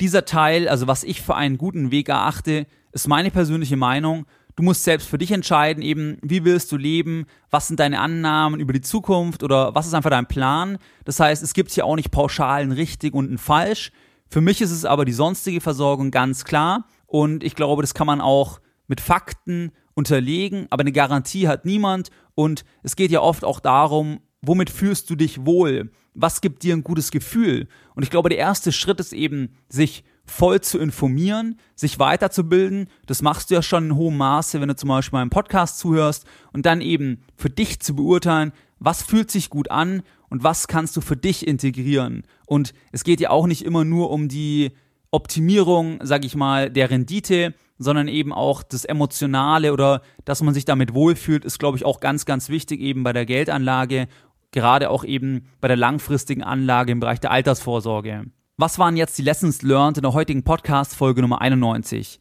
Dieser 0.00 0.24
Teil, 0.24 0.68
also 0.68 0.86
was 0.86 1.04
ich 1.04 1.22
für 1.22 1.34
einen 1.34 1.58
guten 1.58 1.90
Weg 1.90 2.08
erachte, 2.08 2.66
ist 2.92 3.08
meine 3.08 3.30
persönliche 3.30 3.76
Meinung. 3.76 4.26
Du 4.56 4.62
musst 4.62 4.84
selbst 4.84 5.08
für 5.08 5.18
dich 5.18 5.32
entscheiden, 5.32 5.82
eben, 5.82 6.18
wie 6.22 6.44
willst 6.44 6.70
du 6.70 6.76
leben, 6.76 7.26
was 7.50 7.66
sind 7.66 7.80
deine 7.80 8.00
Annahmen 8.00 8.60
über 8.60 8.72
die 8.72 8.80
Zukunft 8.80 9.42
oder 9.42 9.74
was 9.74 9.86
ist 9.86 9.94
einfach 9.94 10.10
dein 10.10 10.26
Plan. 10.26 10.78
Das 11.04 11.18
heißt, 11.18 11.42
es 11.42 11.54
gibt 11.54 11.72
hier 11.72 11.86
auch 11.86 11.96
nicht 11.96 12.12
pauschal 12.12 12.62
ein 12.62 12.72
richtig 12.72 13.14
und 13.14 13.32
ein 13.32 13.38
falsch. 13.38 13.90
Für 14.28 14.40
mich 14.40 14.60
ist 14.60 14.70
es 14.70 14.84
aber 14.84 15.04
die 15.04 15.12
sonstige 15.12 15.60
Versorgung 15.60 16.10
ganz 16.10 16.44
klar. 16.44 16.86
Und 17.06 17.42
ich 17.42 17.54
glaube, 17.54 17.82
das 17.82 17.94
kann 17.94 18.06
man 18.06 18.20
auch 18.20 18.60
mit 18.86 19.00
Fakten 19.00 19.72
unterlegen, 19.94 20.66
aber 20.70 20.82
eine 20.82 20.92
Garantie 20.92 21.48
hat 21.48 21.64
niemand. 21.64 22.10
Und 22.34 22.64
es 22.82 22.96
geht 22.96 23.10
ja 23.10 23.20
oft 23.20 23.44
auch 23.44 23.60
darum, 23.60 24.20
womit 24.40 24.70
fühlst 24.70 25.10
du 25.10 25.16
dich 25.16 25.46
wohl? 25.46 25.90
Was 26.14 26.40
gibt 26.40 26.62
dir 26.62 26.74
ein 26.74 26.84
gutes 26.84 27.10
Gefühl? 27.10 27.68
Und 27.94 28.02
ich 28.02 28.10
glaube, 28.10 28.28
der 28.28 28.38
erste 28.38 28.72
Schritt 28.72 29.00
ist 29.00 29.12
eben, 29.12 29.50
sich 29.68 30.04
voll 30.24 30.60
zu 30.60 30.78
informieren, 30.78 31.58
sich 31.74 31.98
weiterzubilden. 31.98 32.88
Das 33.06 33.22
machst 33.22 33.50
du 33.50 33.54
ja 33.54 33.62
schon 33.62 33.86
in 33.86 33.96
hohem 33.96 34.16
Maße, 34.16 34.60
wenn 34.60 34.68
du 34.68 34.76
zum 34.76 34.88
Beispiel 34.88 35.18
meinem 35.18 35.30
Podcast 35.30 35.78
zuhörst 35.78 36.24
und 36.52 36.66
dann 36.66 36.80
eben 36.80 37.22
für 37.36 37.50
dich 37.50 37.80
zu 37.80 37.94
beurteilen, 37.94 38.52
was 38.78 39.02
fühlt 39.02 39.30
sich 39.30 39.50
gut 39.50 39.70
an 39.70 40.02
und 40.30 40.42
was 40.42 40.66
kannst 40.66 40.96
du 40.96 41.00
für 41.00 41.16
dich 41.16 41.46
integrieren. 41.46 42.22
Und 42.46 42.74
es 42.92 43.04
geht 43.04 43.20
ja 43.20 43.30
auch 43.30 43.46
nicht 43.46 43.64
immer 43.64 43.84
nur 43.84 44.10
um 44.10 44.28
die 44.28 44.72
Optimierung, 45.10 46.00
sag 46.02 46.24
ich 46.24 46.34
mal, 46.34 46.70
der 46.70 46.90
Rendite, 46.90 47.54
sondern 47.78 48.08
eben 48.08 48.32
auch 48.32 48.62
das 48.62 48.84
Emotionale 48.84 49.72
oder 49.72 50.02
dass 50.24 50.42
man 50.42 50.54
sich 50.54 50.64
damit 50.64 50.94
wohlfühlt, 50.94 51.44
ist, 51.44 51.58
glaube 51.58 51.76
ich, 51.76 51.84
auch 51.84 52.00
ganz, 52.00 52.24
ganz 52.24 52.48
wichtig 52.48 52.80
eben 52.80 53.04
bei 53.04 53.12
der 53.12 53.26
Geldanlage, 53.26 54.08
gerade 54.54 54.88
auch 54.88 55.04
eben 55.04 55.46
bei 55.60 55.68
der 55.68 55.76
langfristigen 55.76 56.42
Anlage 56.42 56.92
im 56.92 57.00
Bereich 57.00 57.20
der 57.20 57.32
Altersvorsorge. 57.32 58.24
Was 58.56 58.78
waren 58.78 58.96
jetzt 58.96 59.18
die 59.18 59.22
Lessons 59.22 59.62
learned 59.62 59.98
in 59.98 60.02
der 60.02 60.14
heutigen 60.14 60.44
Podcast-Folge 60.44 61.20
Nummer 61.20 61.42
91? 61.42 62.20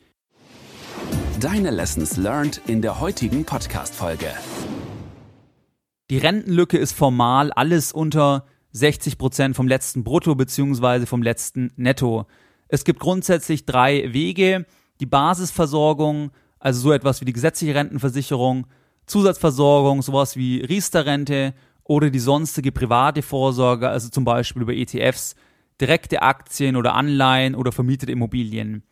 Deine 1.39 1.69
Lessons 1.69 2.17
learned 2.17 2.59
in 2.65 2.81
der 2.81 2.99
heutigen 2.99 3.45
Podcast-Folge. 3.45 4.27
Die 6.09 6.17
Rentenlücke 6.17 6.77
ist 6.77 6.93
formal 6.93 7.51
alles 7.53 7.91
unter 7.91 8.45
60 8.71 9.17
Prozent 9.19 9.55
vom 9.55 9.67
letzten 9.67 10.03
Brutto 10.03 10.35
beziehungsweise 10.35 11.05
vom 11.05 11.21
letzten 11.21 11.71
Netto. 11.75 12.25
Es 12.67 12.83
gibt 12.83 12.99
grundsätzlich 12.99 13.65
drei 13.65 14.11
Wege. 14.11 14.65
Die 14.99 15.05
Basisversorgung, 15.05 16.31
also 16.57 16.81
so 16.81 16.91
etwas 16.91 17.21
wie 17.21 17.25
die 17.25 17.33
gesetzliche 17.33 17.75
Rentenversicherung, 17.75 18.65
Zusatzversorgung, 19.05 20.01
sowas 20.01 20.35
wie 20.35 20.61
Riester-Rente 20.61 21.53
oder 21.83 22.09
die 22.09 22.19
sonstige 22.19 22.71
private 22.71 23.21
Vorsorge, 23.21 23.89
also 23.89 24.09
zum 24.09 24.25
Beispiel 24.25 24.61
über 24.61 24.73
ETFs, 24.73 25.35
direkte 25.81 26.21
Aktien 26.21 26.75
oder 26.75 26.93
Anleihen 26.93 27.55
oder 27.55 27.71
vermietete 27.71 28.11
Immobilien. 28.11 28.83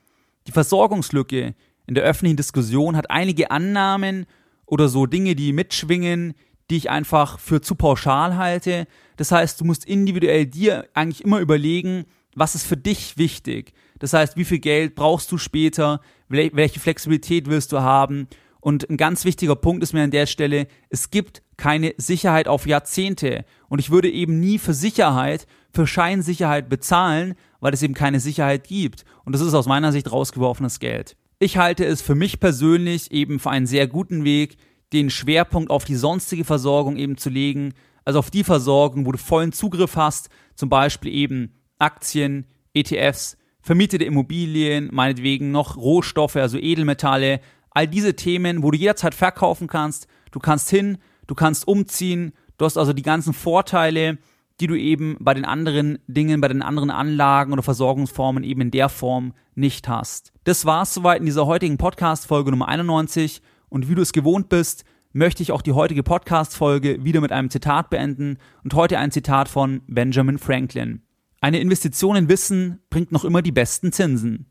Die 0.47 0.51
Versorgungslücke 0.51 1.55
in 1.87 1.95
der 1.95 2.03
öffentlichen 2.03 2.37
Diskussion 2.37 2.95
hat 2.95 3.09
einige 3.11 3.51
Annahmen 3.51 4.25
oder 4.65 4.87
so 4.87 5.05
Dinge, 5.05 5.35
die 5.35 5.53
mitschwingen, 5.53 6.33
die 6.69 6.77
ich 6.77 6.89
einfach 6.89 7.39
für 7.39 7.61
zu 7.61 7.75
pauschal 7.75 8.37
halte. 8.37 8.87
Das 9.17 9.31
heißt, 9.31 9.59
du 9.59 9.65
musst 9.65 9.85
individuell 9.85 10.45
dir 10.45 10.87
eigentlich 10.93 11.23
immer 11.23 11.39
überlegen, 11.39 12.05
was 12.33 12.55
ist 12.55 12.65
für 12.65 12.77
dich 12.77 13.17
wichtig? 13.17 13.73
Das 13.99 14.13
heißt, 14.13 14.37
wie 14.37 14.45
viel 14.45 14.59
Geld 14.59 14.95
brauchst 14.95 15.31
du 15.31 15.37
später? 15.37 15.99
Welche 16.29 16.79
Flexibilität 16.79 17.47
willst 17.47 17.71
du 17.71 17.81
haben? 17.81 18.27
Und 18.61 18.89
ein 18.89 18.97
ganz 18.97 19.25
wichtiger 19.25 19.55
Punkt 19.55 19.83
ist 19.83 19.93
mir 19.93 20.03
an 20.03 20.11
der 20.11 20.27
Stelle, 20.27 20.67
es 20.89 21.09
gibt 21.09 21.43
keine 21.61 21.93
Sicherheit 21.97 22.47
auf 22.47 22.65
Jahrzehnte. 22.65 23.45
Und 23.69 23.77
ich 23.77 23.91
würde 23.91 24.09
eben 24.09 24.39
nie 24.39 24.57
für 24.57 24.73
Sicherheit, 24.73 25.45
für 25.71 25.85
Scheinsicherheit 25.85 26.69
bezahlen, 26.69 27.35
weil 27.59 27.71
es 27.71 27.83
eben 27.83 27.93
keine 27.93 28.19
Sicherheit 28.19 28.67
gibt. 28.67 29.05
Und 29.25 29.33
das 29.33 29.43
ist 29.43 29.53
aus 29.53 29.67
meiner 29.67 29.91
Sicht 29.91 30.11
rausgeworfenes 30.11 30.79
Geld. 30.79 31.15
Ich 31.37 31.57
halte 31.57 31.85
es 31.85 32.01
für 32.01 32.15
mich 32.15 32.39
persönlich 32.39 33.11
eben 33.11 33.37
für 33.37 33.51
einen 33.51 33.67
sehr 33.67 33.85
guten 33.85 34.23
Weg, 34.23 34.57
den 34.91 35.11
Schwerpunkt 35.11 35.69
auf 35.69 35.85
die 35.85 35.95
sonstige 35.95 36.45
Versorgung 36.45 36.97
eben 36.97 37.15
zu 37.15 37.29
legen, 37.29 37.75
also 38.05 38.17
auf 38.17 38.31
die 38.31 38.43
Versorgung, 38.43 39.05
wo 39.05 39.11
du 39.11 39.19
vollen 39.19 39.51
Zugriff 39.51 39.95
hast, 39.95 40.29
zum 40.55 40.69
Beispiel 40.69 41.13
eben 41.13 41.53
Aktien, 41.77 42.47
ETFs, 42.73 43.37
vermietete 43.61 44.03
Immobilien, 44.03 44.89
meinetwegen 44.91 45.51
noch 45.51 45.77
Rohstoffe, 45.77 46.37
also 46.37 46.57
Edelmetalle, 46.57 47.39
all 47.69 47.87
diese 47.87 48.15
Themen, 48.15 48.63
wo 48.63 48.71
du 48.71 48.79
jederzeit 48.79 49.13
verkaufen 49.13 49.67
kannst. 49.67 50.07
Du 50.31 50.39
kannst 50.39 50.71
hin, 50.71 50.97
du 51.31 51.35
kannst 51.35 51.65
umziehen, 51.65 52.33
du 52.57 52.65
hast 52.65 52.77
also 52.77 52.91
die 52.91 53.03
ganzen 53.03 53.31
Vorteile, 53.31 54.17
die 54.59 54.67
du 54.67 54.75
eben 54.75 55.15
bei 55.21 55.33
den 55.33 55.45
anderen 55.45 55.97
Dingen, 56.05 56.41
bei 56.41 56.49
den 56.49 56.61
anderen 56.61 56.91
Anlagen 56.91 57.53
oder 57.53 57.63
Versorgungsformen 57.63 58.43
eben 58.43 58.59
in 58.59 58.71
der 58.71 58.89
Form 58.89 59.33
nicht 59.55 59.87
hast. 59.87 60.33
Das 60.43 60.65
war's 60.65 60.93
soweit 60.93 61.21
in 61.21 61.25
dieser 61.25 61.45
heutigen 61.45 61.77
Podcast-Folge 61.77 62.51
Nummer 62.51 62.67
91. 62.67 63.41
Und 63.69 63.87
wie 63.87 63.95
du 63.95 64.01
es 64.01 64.11
gewohnt 64.11 64.49
bist, 64.49 64.83
möchte 65.13 65.41
ich 65.41 65.53
auch 65.53 65.61
die 65.61 65.71
heutige 65.71 66.03
Podcast-Folge 66.03 67.05
wieder 67.05 67.21
mit 67.21 67.31
einem 67.31 67.49
Zitat 67.49 67.89
beenden 67.89 68.37
und 68.65 68.73
heute 68.73 68.99
ein 68.99 69.11
Zitat 69.11 69.47
von 69.47 69.83
Benjamin 69.87 70.37
Franklin. 70.37 71.01
Eine 71.39 71.61
Investition 71.61 72.17
in 72.17 72.27
Wissen 72.27 72.81
bringt 72.89 73.13
noch 73.13 73.23
immer 73.23 73.41
die 73.41 73.53
besten 73.53 73.93
Zinsen. 73.93 74.50